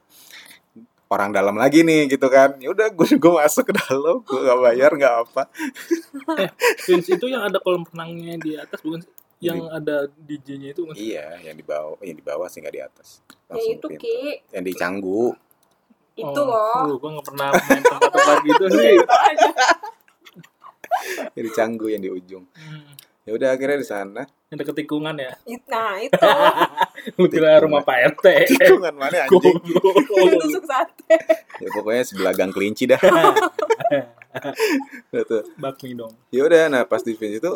orang 1.09 1.31
dalam 1.33 1.57
lagi 1.57 1.81
nih 1.87 2.11
gitu 2.11 2.27
kan 2.29 2.59
ya 2.61 2.75
udah 2.75 2.93
gue 2.93 3.09
gue 3.17 3.33
masuk 3.33 3.71
ke 3.71 3.75
dalam 3.81 4.21
gue 4.21 4.41
nggak 4.45 4.61
bayar 4.61 4.91
nggak 4.93 5.15
apa 5.25 5.43
Vince 6.85 7.17
itu 7.17 7.27
yang 7.33 7.49
ada 7.49 7.63
kolam 7.63 7.87
renangnya 7.89 8.35
di 8.37 8.51
atas 8.61 8.81
bukan 8.85 9.01
sih? 9.01 9.20
Yang 9.41 9.59
ada 9.69 9.97
DJ-nya 10.21 10.69
itu 10.71 10.81
sih? 10.93 11.11
iya 11.11 11.35
yang 11.41 11.55
di 11.55 11.63
bawah 11.63 11.97
yang 12.01 12.13
di 12.13 12.21
bawah 12.23 12.45
sih 12.47 12.61
nggak 12.61 12.71
di 12.71 12.81
atas 12.81 13.21
Ya 13.25 13.49
Langsung 13.51 13.73
itu 13.75 13.87
pintu. 13.89 14.01
Ki. 14.01 14.39
yang 14.51 14.63
di 14.63 14.73
Canggu 14.73 15.35
Itu 16.13 16.37
Oh, 16.37 16.45
loh. 16.45 16.85
Lu 16.87 16.95
gue 16.97 17.09
gak 17.11 17.25
pernah 17.27 17.49
main 17.51 17.81
tempat-tempat 17.81 18.37
gitu 18.45 18.65
sih. 18.71 18.95
yang 21.33 21.43
di 21.43 21.51
Canggu 21.51 21.87
yang 21.89 21.99
di 21.99 22.09
ujung 22.09 22.45
Hmm. 22.53 22.93
ya 23.23 23.31
udah 23.33 23.49
akhirnya 23.51 23.77
di 23.77 23.87
sana 23.87 24.23
Yang 24.49 24.57
deket 24.61 24.75
tikungan 24.81 25.13
ya. 25.15 25.31
It- 25.45 25.65
Nah 25.65 25.97
itu 25.99 26.15
Lu 27.17 27.25
kira 27.27 27.57
rumah 27.59 27.81
Pak 27.81 27.97
RT. 28.13 28.25
tikungan 28.51 28.93
mana 28.93 29.21
anjing 29.25 29.57
tusuk 30.37 30.65
sate. 30.65 31.17
ya 31.57 31.69
pokoknya 31.71 32.03
sebelah 32.03 32.33
gang 32.35 32.51
kelinci 32.51 32.85
dah 32.85 32.99
Udah 35.11 35.23
tuh 35.25 35.43
Bakmi 35.57 35.95
dong. 35.95 36.13
ya 36.29 36.45
udah 36.45 36.69
nah 36.69 36.83
pas 36.85 37.01
di 37.01 37.15
itu 37.15 37.53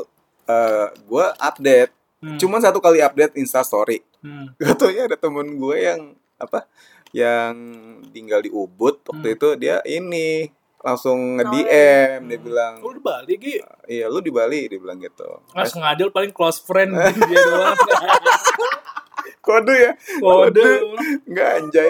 eh 0.46 0.86
gue 1.00 1.26
update 1.38 1.92
Hmm. 2.16 2.40
cuman 2.40 2.56
satu 2.56 2.80
kali 2.80 2.98
update 2.98 3.36
Insta 3.36 3.60
Story 3.60 4.00
Hmm. 4.18 4.48
Katanya 4.58 5.12
ada 5.12 5.16
temen 5.18 5.44
gue 5.54 5.76
yang 5.76 6.00
apa 6.34 6.64
yang 7.10 7.52
tinggal 8.10 8.40
di 8.40 8.48
Ubud 8.48 8.96
waktu 9.02 9.28
Hmm. 9.28 9.36
itu 9.36 9.48
dia 9.56 9.84
ini 9.84 10.48
langsung 10.80 11.36
nge 11.36 11.44
Oh, 11.44 11.52
DM 11.54 12.20
dia 12.26 12.38
bilang 12.38 12.74
Lu 12.78 12.90
di 12.90 13.00
Bali, 13.00 13.34
Gi. 13.34 13.56
iya 13.86 14.04
lu 14.06 14.18
di 14.18 14.28
Bali 14.28 14.64
dia 14.66 14.76
bilang 14.76 14.96
gitu 14.98 15.24
Nggak 15.50 15.64
sengaja 15.66 16.02
paling 16.08 16.28
close 16.30 16.58
friend 16.58 16.92
dia 17.28 17.40
doang. 17.40 17.76
kode 19.40 19.74
ya 19.74 19.92
Kode. 20.18 20.68
nggak 21.24 21.48
anjay 21.58 21.88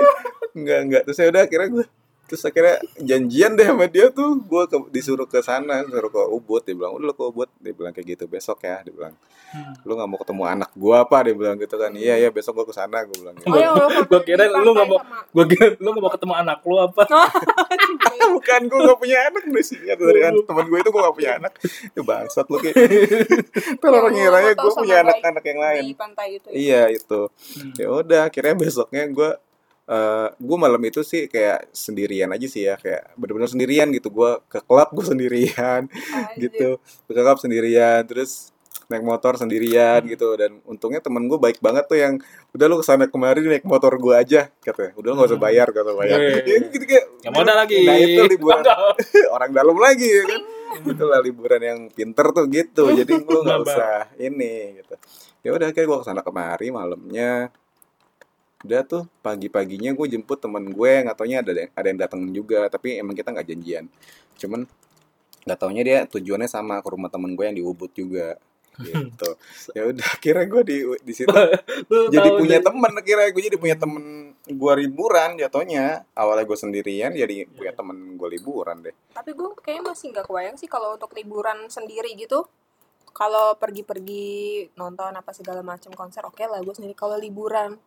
nggak 0.52 0.80
nggak 0.84 1.02
terus 1.04 1.18
ya 1.20 1.26
udah 1.28 1.42
akhirnya 1.42 1.68
gue 1.72 1.84
terus 2.24 2.42
akhirnya 2.42 2.76
janjian 2.98 3.52
deh 3.52 3.64
sama 3.64 3.84
dia 3.86 4.08
tuh 4.08 4.36
gue 4.38 4.62
ke, 4.64 4.76
disuruh 4.90 5.24
ke 5.24 5.38
sana 5.38 5.82
disuruh 5.82 6.08
ke 6.08 6.22
Ubud 6.26 6.60
dia 6.60 6.72
bilang 6.72 6.92
udah 6.92 7.06
lu 7.06 7.14
ke 7.14 7.22
Ubud 7.22 7.48
dia 7.56 7.70
bilang 7.70 7.90
kayak 7.90 8.06
gitu 8.10 8.24
besok 8.26 8.62
ya 8.62 8.80
dia 8.80 8.90
bilang 8.90 9.14
Hmm. 9.46 9.70
lu 9.86 9.94
nggak 9.94 10.08
mau 10.08 10.18
ketemu 10.18 10.42
anak 10.48 10.70
gue 10.74 10.96
apa 10.98 11.16
dia 11.22 11.30
bilang 11.32 11.54
gitu 11.54 11.78
kan 11.78 11.94
iya 11.94 12.18
iya 12.18 12.26
besok 12.26 12.58
gue 12.58 12.66
ke 12.66 12.74
sana 12.74 13.06
gue 13.06 13.14
bilang 13.14 13.38
gitu. 13.38 13.46
Oh, 13.46 13.54
lo 13.86 14.02
Gua 14.02 14.20
kira 14.20 14.50
lu 14.50 14.74
nggak 14.74 14.88
mau- 14.88 14.98
Gua 15.30 15.44
kira 15.46 15.78
lu 15.78 15.88
gak 15.88 16.02
mau 16.02 16.10
ketemu 16.10 16.34
anak 16.34 16.58
lu 16.60 16.74
apa? 16.74 17.02
bukan 18.34 18.60
gue 18.64 18.80
gak 18.82 18.98
punya 18.98 19.18
anak 19.24 19.42
udah 19.44 19.62
singkat 19.62 19.94
dari 19.94 20.20
an- 20.22 20.42
teman 20.42 20.64
gue 20.64 20.74
itu 20.76 20.90
gue 20.90 21.00
gak 21.00 21.14
punya 21.14 21.30
anak 21.38 21.52
itu 21.62 22.00
bangsat 22.02 22.46
lu 22.46 22.56
kayak 22.58 22.74
kalau 23.78 23.96
orang 23.96 24.10
Yang 24.10 24.26
lo 24.26 24.34
ngiranya 24.34 24.52
gue 24.56 24.72
punya 24.74 24.96
anak-anak 25.02 25.44
yang 25.44 25.60
lain 25.60 25.82
Di 25.84 25.94
pantai 25.94 26.28
itu. 26.34 26.48
ya. 26.48 26.54
iya 26.56 26.82
itu 26.90 27.20
Hmm. 27.54 27.72
ya 27.76 27.88
udah 27.94 28.20
akhirnya 28.26 28.54
besoknya 28.56 29.06
gue 29.06 29.30
eh 29.84 30.28
gue 30.34 30.56
malam 30.56 30.80
itu 30.80 31.00
sih 31.00 31.26
kayak 31.26 31.68
sendirian 31.70 32.28
aja 32.28 32.46
sih 32.46 32.64
ya 32.64 32.74
kayak 32.74 33.12
bener-bener 33.14 33.46
sendirian 33.46 33.88
gitu. 33.90 34.08
Gue 34.08 34.40
ke 34.46 34.60
klub 34.60 34.88
gue 34.90 35.04
sendirian 35.04 35.86
Anjir. 35.86 36.40
gitu. 36.42 36.68
Ke 37.04 37.12
klub 37.14 37.36
sendirian 37.36 38.00
terus 38.02 38.50
naik 38.84 39.00
motor 39.00 39.36
sendirian 39.36 40.00
Hmm. 40.00 40.08
gitu. 40.08 40.28
Dan 40.34 40.60
untungnya 40.64 41.00
temen 41.00 41.24
gue 41.24 41.36
baik 41.36 41.58
banget 41.58 41.84
tuh 41.84 41.96
yang 41.96 42.16
udah 42.52 42.66
lu 42.66 42.76
ke 42.76 42.84
sana 42.84 43.04
kemari 43.06 43.40
naik 43.40 43.64
motor 43.64 43.92
gue 43.94 44.14
aja 44.14 44.48
katanya. 44.58 44.92
Udah 44.94 45.08
lu 45.10 45.16
gak 45.18 45.28
usah 45.28 45.36
Hmm. 45.36 45.46
bayar 45.48 45.66
gak 45.68 45.84
usah 45.84 45.96
bayar. 45.96 46.18
Ya, 46.44 46.56
gitu 46.64 46.84
kayak 46.84 47.04
Gak 47.20 47.32
modal 47.32 47.56
lagi. 47.56 47.80
nah 47.82 47.96
itu 47.96 48.22
liburan 48.26 48.60
orang 49.36 49.50
dalam 49.52 49.76
lagi 49.76 50.04
ya 50.06 50.24
kan? 50.26 50.42
Itulah 50.74 51.20
liburan 51.20 51.60
yang 51.60 51.80
pinter 51.88 52.26
tuh 52.30 52.44
gitu. 52.48 52.88
Jadi 52.90 53.12
lu 53.14 53.38
nggak 53.40 53.60
usah 53.62 54.10
ini 54.16 54.80
gitu. 54.80 54.94
Ya 55.40 55.52
udah 55.52 55.68
kayak 55.70 55.86
gue 55.86 55.98
ke 56.00 56.04
sana 56.04 56.20
kemari 56.20 56.68
malamnya 56.68 57.52
udah 58.64 58.80
tuh 58.88 59.04
pagi 59.20 59.52
paginya 59.52 59.92
gue 59.92 60.06
jemput 60.08 60.40
temen 60.40 60.72
gue 60.72 60.92
nggak 61.04 61.16
taunya 61.20 61.44
ada 61.44 61.52
ada 61.52 61.86
yang 61.86 62.00
datang 62.00 62.20
juga 62.32 62.66
tapi 62.72 62.96
emang 62.96 63.12
kita 63.12 63.30
nggak 63.30 63.46
janjian. 63.52 63.84
Cuman 64.40 64.64
nggak 65.44 65.58
taunya 65.60 65.82
dia 65.84 65.98
tujuannya 66.08 66.48
sama 66.48 66.80
ke 66.80 66.88
rumah 66.88 67.12
temen 67.12 67.36
gue 67.36 67.44
yang 67.44 67.56
di 67.56 67.64
Ubud 67.64 67.92
juga. 67.92 68.40
Gitu. 68.74 69.30
Ya 69.76 69.86
udah 69.86 70.10
kira 70.18 70.48
gue 70.50 70.62
di 70.66 70.76
di 71.06 71.12
situ 71.14 71.30
jadi 72.14 72.28
punya 72.34 72.58
temen 72.58 72.90
kira 73.06 73.30
gue 73.30 73.42
jadi 73.42 73.54
punya 73.54 73.78
temen 73.78 74.34
gue 74.44 74.72
liburan 74.82 75.38
jatuhnya 75.38 76.02
awalnya 76.12 76.44
gue 76.44 76.58
sendirian 76.58 77.14
jadi 77.14 77.46
punya 77.54 77.72
temen 77.76 78.18
gue 78.18 78.28
liburan 78.34 78.82
deh. 78.82 78.94
Tapi 79.14 79.30
gue 79.36 79.54
kayaknya 79.62 79.94
masih 79.94 80.06
nggak 80.10 80.26
kebayang 80.26 80.56
sih 80.58 80.66
kalau 80.66 80.98
untuk 80.98 81.14
liburan 81.14 81.68
sendiri 81.70 82.16
gitu. 82.18 82.48
Kalau 83.14 83.54
pergi-pergi 83.54 84.74
nonton 84.74 85.14
apa 85.14 85.30
segala 85.30 85.62
macam 85.62 85.94
konser 85.94 86.26
oke 86.26 86.42
lah 86.42 86.58
gue 86.58 86.74
sendiri. 86.74 86.98
Kalau 86.98 87.14
liburan, 87.14 87.78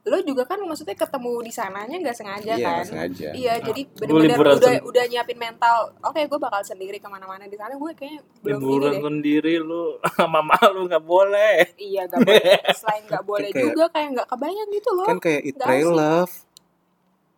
lo 0.00 0.18
juga 0.20 0.42
kan 0.42 0.56
maksudnya 0.58 0.94
ketemu 0.94 1.42
di 1.42 1.50
sananya 1.50 1.96
nggak 1.98 2.16
sengaja 2.16 2.54
iya 2.54 2.64
kan? 2.72 2.84
sengaja 2.84 3.28
Iya, 3.30 3.52
Nah, 3.52 3.64
jadi 3.66 3.80
liburan 4.00 4.38
udah 4.56 4.56
sen- 4.56 4.80
udah 4.82 5.04
nyiapin 5.04 5.36
mental. 5.36 5.76
Oke, 6.00 6.20
gue 6.24 6.38
bakal 6.38 6.62
sendiri 6.62 6.96
ke 6.96 7.06
mana-mana 7.06 7.44
di 7.44 7.54
sana. 7.54 7.74
Gue 7.74 7.92
kayaknya 7.92 8.22
belum 8.40 8.56
liburan 8.56 8.78
ini 8.80 8.94
deh. 8.94 9.02
sendiri 9.04 9.54
lu 9.58 9.82
sama 10.16 10.40
mama 10.40 10.56
lu 10.70 10.86
nggak 10.86 11.02
boleh. 11.02 11.74
Iya, 11.74 12.06
gak 12.06 12.20
boleh. 12.20 12.56
Selain 12.78 13.02
nggak 13.04 13.20
boleh 13.22 13.48
Kayak- 13.48 13.64
juga 13.66 13.84
kayak 13.90 14.08
nggak 14.14 14.28
kebayang 14.28 14.68
gitu 14.70 14.90
loh. 14.92 15.06
kan 15.06 15.18
kayak 15.18 15.40
pray 15.56 15.82
asik. 15.82 15.92
love 15.92 16.34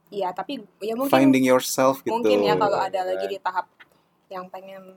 Iya, 0.09 0.29
tapi 0.31 0.53
ya 0.79 0.95
mungkin 0.95 1.11
finding 1.13 1.45
yourself 1.45 2.03
gitu 2.03 2.11
mungkin 2.13 2.39
ya 2.41 2.55
kalau 2.55 2.79
ada 2.79 2.99
kan. 3.01 3.09
lagi 3.09 3.27
di 3.27 3.39
tahap 3.39 3.67
yang 4.27 4.47
pengen 4.47 4.95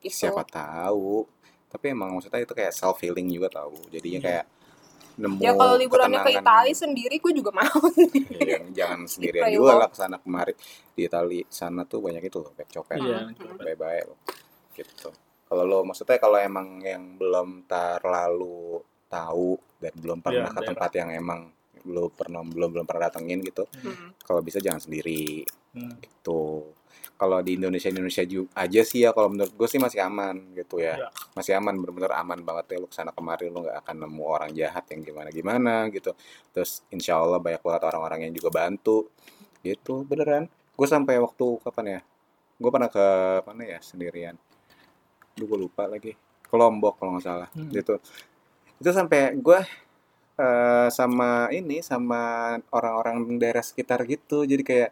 itu. 0.00 0.12
siapa 0.18 0.40
tahu 0.42 1.28
tapi 1.66 1.92
emang 1.92 2.08
maksudnya 2.10 2.40
itu 2.40 2.50
kayak 2.50 2.72
self 2.72 2.96
healing 2.98 3.28
juga 3.28 3.52
tahu 3.54 3.76
jadinya 3.88 4.16
Iya. 4.16 4.24
kayak 4.26 4.44
nemu 5.20 5.36
Ya 5.38 5.52
kalau 5.52 5.76
liburannya 5.76 6.18
ke. 6.18 6.32
Italia 6.34 6.72
sendiri, 6.74 7.14
gue 7.14 7.32
juga 7.32 7.52
mau. 7.52 7.80
Iya, 8.32 8.64
jangan 8.72 9.04
sendirian 9.12 9.52
juga 9.52 9.72
lah 9.76 9.88
ke 9.88 9.96
sana 9.96 10.16
kemari 10.16 10.56
di 10.90 11.04
Itali 11.04 11.44
sana 11.46 11.84
tuh 11.84 12.00
banyak 12.00 12.22
itu 12.22 12.38
loh 12.38 12.50
kayak 12.50 12.70
copet 12.70 12.96
Iya. 12.98 13.28
baik-baik 13.54 14.04
loh 14.06 14.18
gitu 14.72 15.12
kalau 15.44 15.62
lo 15.62 15.78
maksudnya 15.82 16.16
kalau 16.16 16.36
emang 16.36 16.80
yang 16.80 17.14
belum 17.14 17.64
terlalu 17.64 18.80
tahu 19.06 19.54
dan 19.76 19.92
belum 19.94 20.18
pernah 20.18 20.46
Iya, 20.46 20.50
ke 20.50 20.56
daerah. 20.56 20.68
tempat 20.72 20.90
yang 20.94 21.10
emang 21.12 21.40
lo 21.82 22.08
pernah 22.08 22.40
belum 22.40 22.70
belum 22.70 22.84
pernah 22.84 23.08
datengin 23.08 23.40
gitu 23.40 23.64
Hmm. 23.78 24.12
kalau 24.20 24.40
bisa 24.40 24.56
jangan 24.56 24.78
sendiri 24.78 25.44
Hmm. 25.70 25.96
gitu 25.98 26.70
kalau 27.20 27.44
di 27.44 27.60
Indonesia 27.60 27.92
Indonesia 27.92 28.24
juga 28.24 28.48
aja 28.56 28.80
sih 28.80 29.04
ya 29.04 29.12
kalau 29.12 29.28
menurut 29.28 29.52
gue 29.52 29.68
sih 29.68 29.76
masih 29.76 30.00
aman 30.00 30.56
gitu 30.56 30.80
ya. 30.80 30.96
Ya. 30.96 31.08
masih 31.36 31.52
aman 31.60 31.76
bener-bener 31.76 32.16
aman 32.16 32.40
banget 32.40 32.64
ya 32.72 32.76
lu 32.80 32.88
ke 32.88 32.96
sana 32.96 33.12
kemari 33.12 33.52
lu 33.52 33.60
nggak 33.60 33.76
akan 33.84 33.96
nemu 34.08 34.24
orang 34.24 34.50
jahat 34.56 34.88
yang 34.88 35.04
gimana 35.04 35.28
gimana 35.28 35.74
gitu. 35.92 36.16
Terus 36.56 36.80
insya 36.88 37.20
Allah 37.20 37.36
banyak 37.36 37.60
banget 37.60 37.82
orang-orang 37.92 38.24
yang 38.24 38.32
juga 38.32 38.48
bantu 38.48 39.12
gitu 39.60 40.08
beneran. 40.08 40.48
Gue 40.72 40.88
sampai 40.88 41.20
waktu 41.20 41.60
kapan 41.60 41.86
ya? 41.92 42.00
Gue 42.56 42.70
pernah 42.72 42.88
ke 42.88 43.04
mana 43.44 43.62
ya 43.68 43.78
sendirian. 43.84 44.40
Duh, 45.36 45.44
gue 45.44 45.58
lupa 45.68 45.84
lagi. 45.84 46.16
Ke 46.40 46.54
Lombok 46.56 46.96
kalau 46.96 47.20
nggak 47.20 47.24
salah 47.28 47.48
Hmm. 47.52 47.68
gitu. 47.68 48.00
Itu 48.80 48.90
sampai 48.96 49.36
gue 49.36 49.60
eh, 50.40 50.88
sama 50.88 51.52
ini 51.52 51.84
sama 51.84 52.56
orang-orang 52.72 53.36
daerah 53.36 53.60
sekitar 53.60 54.08
gitu. 54.08 54.48
Jadi 54.48 54.64
kayak 54.64 54.90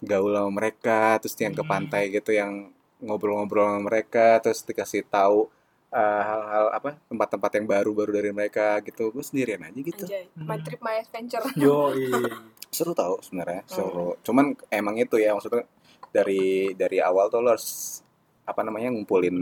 gaul 0.00 0.32
sama 0.34 0.50
mereka 0.52 1.18
terus 1.18 1.34
yang 1.36 1.54
ke 1.54 1.62
Hmm. 1.62 1.70
pantai 1.70 2.02
gitu 2.10 2.30
yang 2.30 2.70
ngobrol-ngobrol 2.98 3.66
sama 3.66 3.80
mereka 3.86 4.38
terus 4.38 4.62
dikasih 4.62 5.06
tahu 5.06 5.46
eh, 5.88 6.22
hal-hal 6.22 6.68
apa 6.68 7.00
tempat-tempat 7.08 7.50
yang 7.56 7.66
baru-baru 7.66 8.12
dari 8.12 8.28
mereka 8.28 8.76
gitu 8.84 9.08
gue 9.08 9.24
sendirian 9.24 9.64
aja 9.64 9.80
gitu 9.80 10.04
Anjay, 10.04 10.28
Hmm. 10.36 10.44
my 10.44 10.58
trip, 10.60 10.80
my 10.84 11.00
adventure. 11.00 11.40
Yo, 11.56 11.96
seru 12.76 12.92
tau 12.92 13.16
sebenarnya 13.24 13.64
Hmm. 13.64 13.72
seru 13.72 14.08
cuman 14.20 14.52
emang 14.68 15.00
itu 15.00 15.16
ya 15.16 15.32
maksudnya 15.32 15.64
dari 16.08 16.72
dari 16.76 17.00
awal 17.00 17.28
tuh 17.28 17.40
lo 17.40 17.56
harus 17.56 18.00
apa 18.44 18.60
namanya 18.60 18.92
ngumpulin 18.92 19.36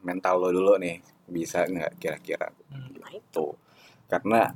mental 0.00 0.36
lo 0.36 0.48
dulu 0.48 0.76
nih 0.76 1.00
bisa 1.28 1.64
nggak 1.64 1.96
kira-kira 1.96 2.48
Nah, 2.72 3.12
itu. 3.12 3.28
tuh 3.30 3.52
karena 4.08 4.52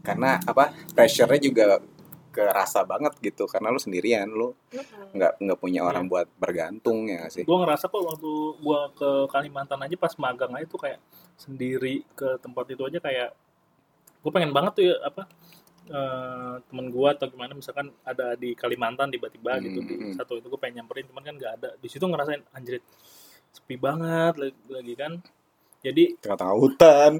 karena 0.00 0.36
apa 0.42 0.72
pressure-nya 0.92 1.40
juga 1.40 1.64
kerasa 2.34 2.82
banget 2.82 3.14
gitu 3.22 3.46
karena 3.46 3.70
lu 3.70 3.78
sendirian 3.78 4.26
lu 4.26 4.50
nggak 5.14 5.38
nggak 5.38 5.58
punya 5.62 5.86
orang 5.86 6.10
buat 6.10 6.26
bergantung 6.34 7.06
ya 7.06 7.22
nggak 7.22 7.32
sih? 7.32 7.44
Gue 7.46 7.58
ngerasa 7.62 7.86
kok 7.86 8.02
waktu 8.02 8.32
gue 8.58 8.80
ke 8.98 9.10
Kalimantan 9.30 9.78
aja 9.80 9.94
pas 9.94 10.12
magang 10.18 10.50
aja 10.52 10.66
tuh 10.66 10.82
kayak 10.82 10.98
sendiri 11.38 12.02
ke 12.12 12.36
tempat 12.42 12.66
itu 12.68 12.82
aja 12.82 12.98
kayak 12.98 13.30
gue 14.20 14.32
pengen 14.34 14.50
banget 14.50 14.72
tuh 14.74 14.84
ya 14.90 14.96
apa 15.04 15.22
eh, 15.84 16.54
temen 16.64 16.86
gue 16.88 17.08
atau 17.12 17.26
gimana 17.28 17.52
misalkan 17.52 17.92
ada 18.02 18.34
di 18.34 18.56
Kalimantan 18.56 19.12
tiba-tiba 19.12 19.60
gitu 19.60 19.84
di 19.84 19.94
Hmm. 19.94 20.14
satu 20.16 20.40
itu 20.40 20.48
gue 20.48 20.56
pengen 20.56 20.82
nyamperin 20.82 21.06
cuman 21.06 21.22
kan 21.22 21.34
nggak 21.36 21.52
ada. 21.60 21.68
Di 21.76 21.88
situ 21.92 22.02
ngerasain 22.02 22.42
anjir 22.50 22.80
sepi 23.54 23.78
banget 23.78 24.34
lagi, 24.34 24.56
lagi 24.66 24.94
kan. 24.96 25.12
Jadi 25.84 26.16
tengah-tengah 26.18 26.56
hutan. 26.56 27.12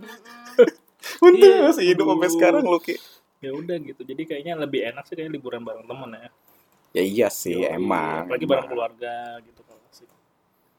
Untung 1.21 1.37
Iya, 1.45 1.69
masih 1.69 1.85
hidup 1.93 2.09
sampai 2.09 2.31
sekarang 2.33 2.65
lu 2.65 2.81
Ki. 2.81 2.97
Ya 3.45 3.53
udah 3.53 3.77
gitu. 3.85 4.01
Jadi 4.03 4.23
kayaknya 4.25 4.55
lebih 4.57 4.81
enak 4.89 5.05
sih 5.05 5.15
kayak 5.15 5.31
liburan 5.31 5.61
bareng 5.61 5.85
temen 5.85 6.11
ya. 6.17 6.29
Ya 6.95 7.03
iya 7.03 7.29
sih 7.29 7.59
Yoi, 7.59 7.75
emang. 7.75 8.31
apalagi 8.31 8.47
bareng 8.47 8.69
keluarga 8.71 9.15
gitu 9.43 9.61
kalau 9.67 9.83
asik. 9.91 10.09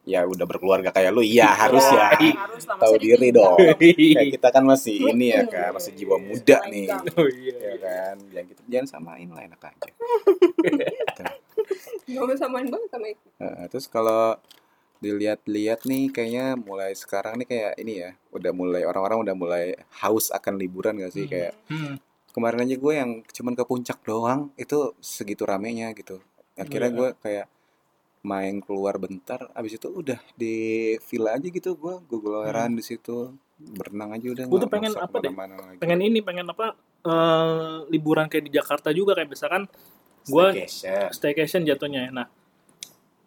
ya 0.06 0.22
udah 0.24 0.46
berkeluarga 0.46 0.90
kayak 0.94 1.12
lu 1.12 1.26
iya 1.26 1.50
harus 1.52 1.84
ya. 1.92 2.14
Harus 2.16 2.64
lah, 2.70 2.78
tahu 2.78 2.94
diri 3.02 3.30
ditinggal. 3.34 3.58
dong. 3.58 3.60
Kayak 4.16 4.28
kita 4.38 4.48
kan 4.54 4.64
masih 4.64 4.96
ini 5.12 5.34
ya 5.34 5.44
kan 5.50 5.70
masih 5.76 5.92
jiwa 5.98 6.16
muda 6.22 6.58
Selain 6.62 6.72
nih. 6.72 6.88
Oh 7.18 7.28
iya, 7.28 7.58
ya 7.58 7.76
kan? 7.82 8.16
Jangan 8.32 8.46
gitu. 8.48 8.62
Jangan 8.70 8.88
samain 8.88 9.28
lah 9.34 9.42
enak 9.44 9.62
aja. 9.66 9.92
Gak 12.06 12.22
usah 12.22 12.38
samain 12.38 12.68
banget 12.70 12.90
sama 12.94 13.08
itu. 13.10 13.28
Heeh, 13.42 13.66
terus 13.68 13.86
kalau 13.90 14.38
dilihat-lihat 15.04 15.84
nih 15.84 16.14
kayaknya 16.14 16.56
mulai 16.56 16.96
sekarang 16.96 17.42
nih 17.44 17.48
kayak 17.50 17.74
ini 17.82 17.94
ya 18.06 18.12
udah 18.32 18.52
mulai 18.56 18.88
orang-orang 18.88 19.20
udah 19.28 19.36
mulai 19.36 19.66
haus 20.02 20.32
akan 20.32 20.56
liburan 20.56 21.02
gak 21.02 21.12
sih? 21.12 21.26
Hmm. 21.28 21.32
kayak 21.34 21.52
Hmm. 21.68 21.96
Kemarin 22.36 22.60
aja 22.62 22.76
gue 22.76 22.94
yang 22.94 23.12
cuman 23.26 23.56
ke 23.56 23.64
puncak 23.64 24.04
doang 24.04 24.52
itu 24.56 24.92
segitu 25.00 25.48
ramenya 25.48 25.96
gitu 25.96 26.20
akhirnya 26.54 26.92
Iya. 26.92 26.98
gue 26.98 27.10
kayak 27.22 27.48
main 28.22 28.58
keluar 28.60 28.98
bentar 28.98 29.54
abis 29.54 29.78
itu 29.78 29.88
udah 29.88 30.18
di 30.34 30.56
villa 31.00 31.38
aja 31.38 31.46
gitu 31.46 31.78
gua 31.78 32.02
gogoleran 32.02 32.74
di 32.74 32.82
situ 32.82 33.30
berenang 33.56 34.18
aja 34.18 34.26
udah 34.34 34.44
Gua 34.50 34.60
tuh 34.60 34.68
pengen 34.68 34.92
apa 34.98 35.16
deh, 35.16 35.30
lagi. 35.30 35.78
pengen 35.78 36.00
ini 36.02 36.20
pengen 36.20 36.50
apa 36.50 36.74
eh, 37.06 37.76
liburan 37.88 38.26
kayak 38.26 38.50
di 38.50 38.52
Jakarta 38.52 38.90
juga 38.90 39.14
kayak 39.14 39.30
misalkan 39.30 39.70
gua 40.26 40.50
Staycation. 40.50 41.14
staycation 41.14 41.62
jatuhnya 41.64 42.10
ya. 42.10 42.12
Nah, 42.12 42.28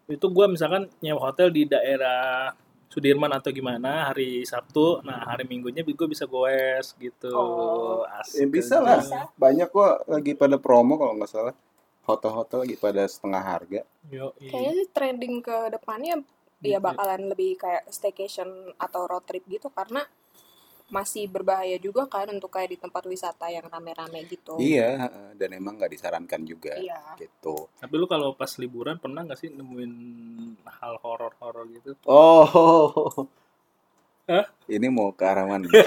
itu 0.05 0.27
gua 0.29 0.51
misalkan 0.51 0.91
nyewa 0.99 1.31
hotel 1.31 1.49
di 1.49 1.63
daerah 1.63 2.51
Sudirman 2.99 3.31
atau 3.31 3.55
gimana 3.55 4.11
hari 4.11 4.43
Sabtu, 4.43 4.99
nah 5.07 5.23
hari 5.23 5.47
Minggunya 5.47 5.87
gue 5.87 6.09
bisa 6.11 6.27
goes 6.27 6.99
gitu. 6.99 7.31
Oh. 7.31 8.03
Ya, 8.03 8.27
Asik 8.27 8.51
bisa 8.51 8.83
aja. 8.83 8.83
lah. 8.83 8.99
Bisa. 8.99 9.21
Banyak 9.39 9.69
kok 9.71 9.95
lagi 10.11 10.33
pada 10.35 10.59
promo 10.59 10.99
kalau 10.99 11.15
nggak 11.15 11.31
salah. 11.31 11.55
Hotel-hotel 12.03 12.67
lagi 12.67 12.75
pada 12.75 13.07
setengah 13.07 13.39
harga. 13.39 13.81
Yo, 14.11 14.35
Kayaknya 14.35 14.73
sih 14.75 14.89
trending 14.91 15.39
ke 15.39 15.71
depannya 15.71 16.27
ya 16.59 16.75
Iya. 16.75 16.79
bakalan 16.83 17.31
lebih 17.31 17.55
kayak 17.55 17.87
staycation 17.87 18.75
atau 18.83 19.07
road 19.07 19.23
trip 19.23 19.47
gitu 19.47 19.71
karena 19.71 20.03
masih 20.89 21.27
berbahaya 21.27 21.77
juga 21.77 22.05
kan 22.05 22.25
untuk 22.29 22.49
kayak 22.49 22.71
di 22.71 22.79
tempat 22.79 23.05
wisata 23.05 23.47
yang 23.47 23.63
rame-rame 23.63 24.25
gitu. 24.25 24.57
Iya, 24.57 25.05
heeh, 25.05 25.29
dan 25.35 25.53
emang 25.53 25.77
nggak 25.77 25.93
disarankan 25.93 26.41
juga 26.43 26.73
Iya. 26.75 27.17
gitu. 27.17 27.69
Tapi 27.75 27.95
lu 27.95 28.05
kalau 28.05 28.33
pas 28.33 28.49
liburan 28.57 28.97
pernah 28.97 29.21
nggak 29.21 29.37
sih 29.37 29.51
nemuin 29.51 29.93
hal 30.65 30.97
horor-horor 30.99 31.69
gitu? 31.71 31.93
Oh. 32.05 33.29
Hah? 34.27 34.45
Ini 34.65 34.89
mau 34.89 35.09
ke 35.11 35.25
arah 35.25 35.45
mana? 35.45 35.69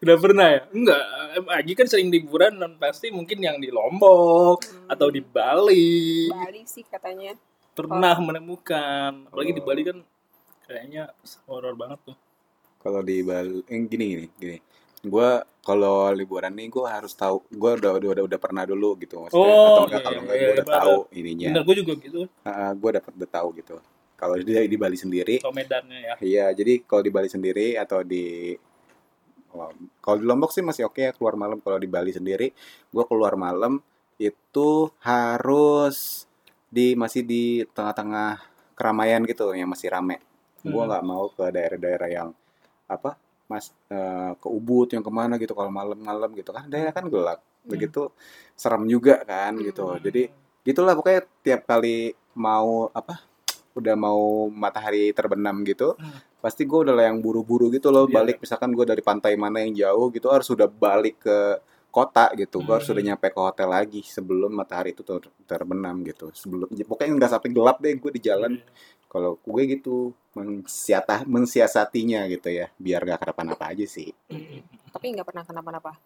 Udah 0.00 0.16
pernah 0.16 0.46
ya? 0.48 0.60
Enggak. 0.70 1.02
Em, 1.30 1.44
Agi 1.46 1.72
kan 1.74 1.86
sering 1.86 2.08
liburan 2.08 2.56
dan 2.56 2.72
pasti 2.74 3.10
mungkin 3.10 3.38
yang 3.38 3.60
di 3.60 3.68
Lombok 3.68 4.64
Hmm. 4.64 4.88
atau 4.88 5.06
di 5.08 5.20
Bali 5.20 6.26
Bali 6.26 6.62
sih 6.64 6.82
katanya. 6.82 7.36
pernah 7.70 8.12
menemukan. 8.18 9.24
Apalagi 9.26 9.52
di 9.52 9.62
Oh. 9.62 9.64
Bali 9.64 9.82
kan 9.82 9.98
kayaknya 10.70 11.10
horor 11.50 11.74
banget 11.74 11.98
tuh. 12.06 12.16
Kalau 12.78 13.02
di 13.02 13.26
Bali, 13.26 13.66
eh, 13.66 13.82
gini 13.90 14.04
gini 14.14 14.26
gini. 14.38 14.58
Gua 15.02 15.42
kalau 15.60 16.08
liburan 16.14 16.54
nih 16.56 16.72
gue 16.72 16.86
harus 16.86 17.12
tahu. 17.12 17.44
Gue 17.52 17.76
udah, 17.76 18.00
udah 18.00 18.08
udah 18.16 18.24
udah 18.24 18.38
pernah 18.40 18.64
dulu 18.64 18.96
gitu 19.02 19.26
maksudnya. 19.26 19.52
Oh, 19.52 19.66
Atau 19.66 19.82
enggak 19.90 20.00
iya, 20.00 20.06
kalau 20.06 20.20
enggak 20.22 20.36
iya, 20.36 20.40
gue 20.40 20.54
udah 20.54 20.66
iya, 20.66 20.76
tahu 20.78 20.96
ininya. 21.12 21.46
Bener, 21.50 21.62
gue 21.66 21.76
juga 21.82 21.92
gitu. 22.00 22.20
gue 22.80 22.90
dapat 22.96 23.12
udah 23.18 23.30
tahu 23.30 23.48
gitu. 23.60 23.76
Kalau 24.16 24.34
di 24.36 24.52
di 24.68 24.76
Bali 24.76 24.96
sendiri, 25.00 25.34
Kalau 25.40 25.56
medannya 25.56 25.98
ya. 26.00 26.14
iya. 26.20 26.46
Jadi 26.52 26.84
kalau 26.84 27.02
di 27.04 27.12
Bali 27.12 27.28
sendiri 27.28 27.76
atau 27.76 28.00
di 28.04 28.52
oh, 29.56 29.72
kalau 30.00 30.16
di 30.20 30.24
Lombok 30.28 30.52
sih 30.52 30.64
masih 30.64 30.88
oke 30.88 31.00
ya 31.00 31.12
keluar 31.12 31.36
malam. 31.36 31.60
Kalau 31.60 31.76
di 31.80 31.88
Bali 31.88 32.12
sendiri, 32.12 32.52
gue 32.88 33.04
keluar 33.08 33.36
malam 33.36 33.80
itu 34.20 34.92
harus 35.00 36.28
di 36.68 36.92
masih 36.92 37.24
di 37.24 37.44
tengah-tengah 37.72 38.40
keramaian 38.76 39.24
gitu 39.28 39.52
yang 39.52 39.68
masih 39.68 39.92
rame. 39.92 40.20
Gue 40.62 40.76
Hmm. 40.76 40.88
nggak 40.88 41.04
mau 41.04 41.24
ke 41.28 41.44
daerah-daerah 41.48 42.08
yang 42.08 42.28
apa 42.86 43.14
mas 43.46 43.70
eh, 43.88 44.32
ke 44.34 44.46
Ubud 44.46 44.86
yang 44.88 45.00
ke 45.00 45.10
mana 45.10 45.34
gitu 45.34 45.52
kalau 45.52 45.70
malam-malam 45.70 46.30
gitu 46.32 46.50
kan 46.50 46.66
daerah 46.66 46.90
kan 46.90 47.06
gelap 47.06 47.38
Hmm. 47.60 47.70
begitu 47.70 48.10
serem 48.54 48.86
juga 48.86 49.20
kan 49.22 49.58
gitu 49.58 49.84
Hmm. 49.86 49.98
jadi 49.98 50.30
gitulah 50.60 50.94
pokoknya 50.94 51.22
tiap 51.40 51.66
kali 51.66 52.10
mau 52.34 52.88
apa 52.90 53.20
udah 53.72 53.94
mau 53.94 54.20
matahari 54.46 55.10
terbenam 55.10 55.62
gitu 55.62 55.94
Hmm. 55.94 56.18
pasti 56.38 56.62
gue 56.62 56.78
udah 56.80 56.92
lah 56.92 57.04
yang 57.06 57.18
buru-buru 57.18 57.68
gitu 57.68 57.88
loh 57.88 58.06
Iya, 58.06 58.14
balik 58.16 58.36
misalkan 58.38 58.70
gue 58.70 58.82
dari 58.82 59.00
pantai 59.00 59.34
mana 59.34 59.60
yang 59.60 59.72
jauh 59.72 60.08
gitu 60.08 60.26
harus 60.26 60.46
udah 60.46 60.66
balik 60.66 61.20
ke 61.20 61.38
kota 61.90 62.30
gitu 62.34 62.60
gue 62.60 62.70
harus 62.70 62.86
Hmm. 62.86 62.94
udah 62.94 63.04
nyampe 63.04 63.26
ke 63.28 63.40
hotel 63.40 63.68
lagi 63.68 64.00
sebelum 64.00 64.50
matahari 64.50 64.90
itu 64.90 65.02
ter- 65.02 65.34
terbenam 65.44 66.00
gitu 66.02 66.30
sebelum 66.32 66.70
pokoknya 66.70 67.18
nggak 67.18 67.30
sampai 67.30 67.50
gelap 67.50 67.76
deh 67.78 67.92
gue 67.92 68.10
di 68.10 68.22
jalan 68.22 68.62
kalau 69.10 69.42
gue 69.42 69.62
gitu 69.74 70.14
mensiata 70.38 71.26
mensiasatinya 71.26 72.30
gitu 72.30 72.46
ya 72.46 72.70
biar 72.78 73.02
gak 73.02 73.26
kenapa-napa 73.26 73.74
aja 73.74 73.82
sih. 73.82 74.14
Tapi 74.94 75.06
nggak 75.10 75.26
pernah 75.26 75.42
kenapa-napa. 75.42 75.98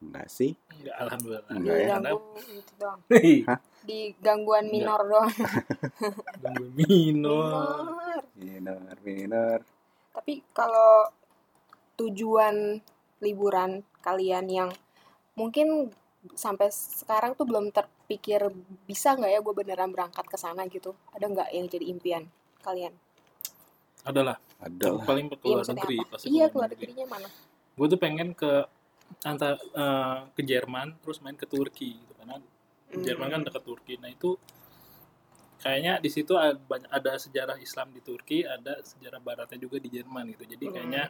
enggak 0.00 0.32
sih 0.32 0.56
Enggak, 0.80 0.96
alhamdulillah. 0.96 1.44
Enggak 1.52 1.76
ya? 1.76 1.86
Diganggu 2.00 2.18
gitu 2.40 2.72
doang. 2.80 3.00
Hah? 3.44 3.58
Di 3.84 4.00
gangguan 4.16 4.64
Enggak. 4.64 4.72
minor 4.72 5.00
doang. 5.04 5.32
Gangguan 6.42 6.72
minor. 6.72 7.76
Minor. 8.32 8.96
minor 9.04 9.58
Tapi 10.16 10.40
kalau 10.56 11.12
tujuan 12.00 12.80
liburan 13.20 13.84
kalian 14.00 14.48
yang 14.48 14.70
mungkin 15.36 15.92
sampai 16.32 16.72
sekarang 16.72 17.36
tuh 17.36 17.44
belum 17.44 17.68
terpikir 18.10 18.42
bisa 18.90 19.14
nggak 19.14 19.30
ya 19.30 19.38
gue 19.38 19.54
beneran 19.54 19.94
berangkat 19.94 20.26
ke 20.26 20.34
sana 20.34 20.66
gitu? 20.66 20.98
Ada 21.14 21.30
nggak 21.30 21.48
yang 21.54 21.66
jadi 21.70 21.86
impian 21.94 22.26
kalian? 22.58 22.90
Adalah. 24.02 24.34
ada 24.58 24.98
lah 24.98 25.06
Paling 25.06 25.30
ke 25.30 25.38
Iya 25.38 25.46
luar 25.46 25.62
maksudnya 25.62 25.78
negeri. 25.86 25.98
apa? 26.02 26.10
Pasti 26.10 26.26
Iya 26.26 26.44
ke 26.44 26.50
keluar 26.50 26.50
luar 26.50 26.68
negeri. 26.74 26.82
negerinya 26.90 27.06
mana? 27.06 27.28
Gue 27.78 27.86
tuh 27.86 28.00
pengen 28.02 28.28
ke 28.34 28.52
antar 29.22 29.54
eh, 29.62 30.18
ke 30.34 30.42
Jerman 30.42 30.98
terus 30.98 31.22
main 31.22 31.38
ke 31.38 31.46
Turki 31.46 32.02
gitu 32.02 32.12
karena 32.18 32.42
Hmm. 32.90 33.06
Jerman 33.06 33.30
kan 33.30 33.40
dekat 33.46 33.62
Turki. 33.62 33.94
Nah 34.02 34.10
itu 34.10 34.34
kayaknya 35.62 36.02
di 36.02 36.10
situ 36.10 36.34
ada, 36.34 36.58
banyak, 36.58 36.90
ada 36.90 37.14
sejarah 37.14 37.54
Islam 37.62 37.94
di 37.94 38.02
Turki, 38.02 38.42
ada 38.42 38.82
sejarah 38.82 39.22
Baratnya 39.22 39.62
juga 39.62 39.78
di 39.78 39.86
Jerman 39.86 40.34
gitu. 40.34 40.50
Jadi 40.50 40.64
Hmm. 40.66 40.74
kayaknya 40.74 41.04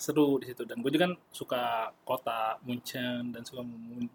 seru 0.00 0.40
di 0.40 0.48
situ. 0.48 0.64
Dan 0.64 0.80
gue 0.80 0.88
juga 0.88 1.04
kan 1.04 1.14
suka 1.30 1.62
kota 2.02 2.56
Munchen 2.62 3.28
dan 3.28 3.42
suka 3.42 3.60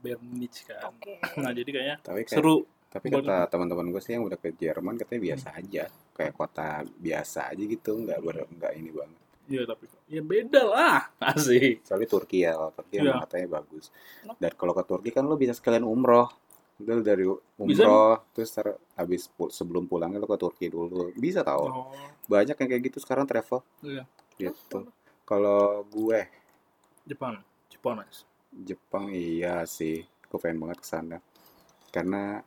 Bayern 0.02 0.21
Munich 0.24 0.65
kan. 0.65 0.89
Oke. 0.89 1.21
Nah 1.38 1.52
jadi 1.52 1.69
kayaknya 1.69 1.98
tapi 2.02 2.26
kayak 2.26 2.36
seru. 2.36 2.65
tapi 2.88 3.12
kata 3.12 3.45
teman-teman 3.45 3.86
gue 3.88 4.00
sih 4.00 4.15
yang 4.15 4.24
udah 4.24 4.36
ke 4.36 4.50
Jerman 4.52 4.95
katanya 4.95 5.21
biasa 5.26 5.48
aja 5.54 5.84
kayak 6.12 6.34
kota 6.34 6.67
biasa 6.95 7.52
aja 7.52 7.60
gitu 7.62 7.91
nggak 8.00 8.19
ber 8.19 8.36
nggak 8.50 8.71
ini 8.74 8.89
banget 8.89 9.19
Iya 9.45 9.62
tapi 9.63 9.84
ya 10.08 10.21
beda 10.24 10.62
lah 10.63 11.00
asik. 11.30 11.84
soalnya 11.84 12.08
Turki 12.08 12.41
ya 12.41 12.56
kalau 12.56 12.71
Turki 12.74 12.95
emang 12.98 13.19
katanya 13.21 13.48
bagus 13.54 13.91
dan 14.34 14.52
kalau 14.54 14.71
ke 14.71 14.84
Turki 14.86 15.10
kan 15.12 15.21
lo 15.24 15.36
bisa 15.36 15.52
sekalian 15.52 15.84
umroh 15.84 16.32
Udah 16.76 17.00
dari 17.02 17.24
Bisa? 17.24 17.84
umroh 17.84 18.15
terus 18.32 18.50
ter, 18.50 18.67
habis 18.93 19.28
pu- 19.30 19.48
sebelum 19.50 19.86
pulangnya 19.86 20.17
lo 20.17 20.26
ke 20.26 20.38
Turki 20.38 20.65
dulu 20.65 21.12
bisa 21.13 21.39
tau 21.41 21.67
Oh, 21.67 21.91
banyak 22.26 22.52
yang 22.54 22.69
kayak 22.69 22.84
gitu 22.86 22.98
sekarang 22.98 23.24
travel 23.24 23.60
iya. 23.82 24.08
gitu 24.36 24.88
kalau 25.26 25.82
gue 25.86 26.22
Jepang, 27.04 27.42
Jepang 27.68 27.94
mas. 27.98 28.24
Jepang 28.56 29.10
iya 29.10 29.66
sih 29.66 30.06
gue 30.26 30.38
pengen 30.38 30.62
banget 30.62 30.78
ke 30.80 30.88
sana 30.88 31.18
karena 31.90 32.42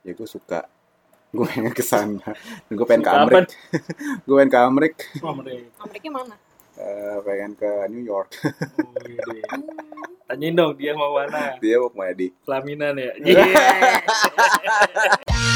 ya 0.00 0.12
gue 0.12 0.24
suka 0.24 0.64
gue 1.34 1.42
pengen 1.42 1.70
ke 1.70 1.80
sana 1.80 2.34
gue 2.68 2.84
pengen 2.84 3.00
ke 3.00 3.08
Suka 3.08 3.18
Amerika 3.18 3.52
gue 4.24 4.34
pengen 4.36 4.50
ke 4.50 4.58
Amerika 4.60 5.04
Oh, 5.22 5.32
mereka. 5.32 5.66
Amerika 5.80 6.08
mana? 6.10 6.34
Eh, 6.72 7.16
pengen 7.20 7.52
ke 7.52 7.68
New 7.88 8.02
York 8.02 8.28
Oh, 8.76 8.92
iya. 9.02 9.44
Tanyain 10.24 10.52
dong 10.52 10.72
dia 10.74 10.92
mau 10.92 11.12
mana? 11.12 11.56
dia 11.58 11.76
mau 11.76 11.88
ke 11.88 11.96
mana 11.96 12.12
di 12.12 12.26
Pelaminan 12.44 12.92
ya. 12.96 13.10
Iya. 13.18 13.44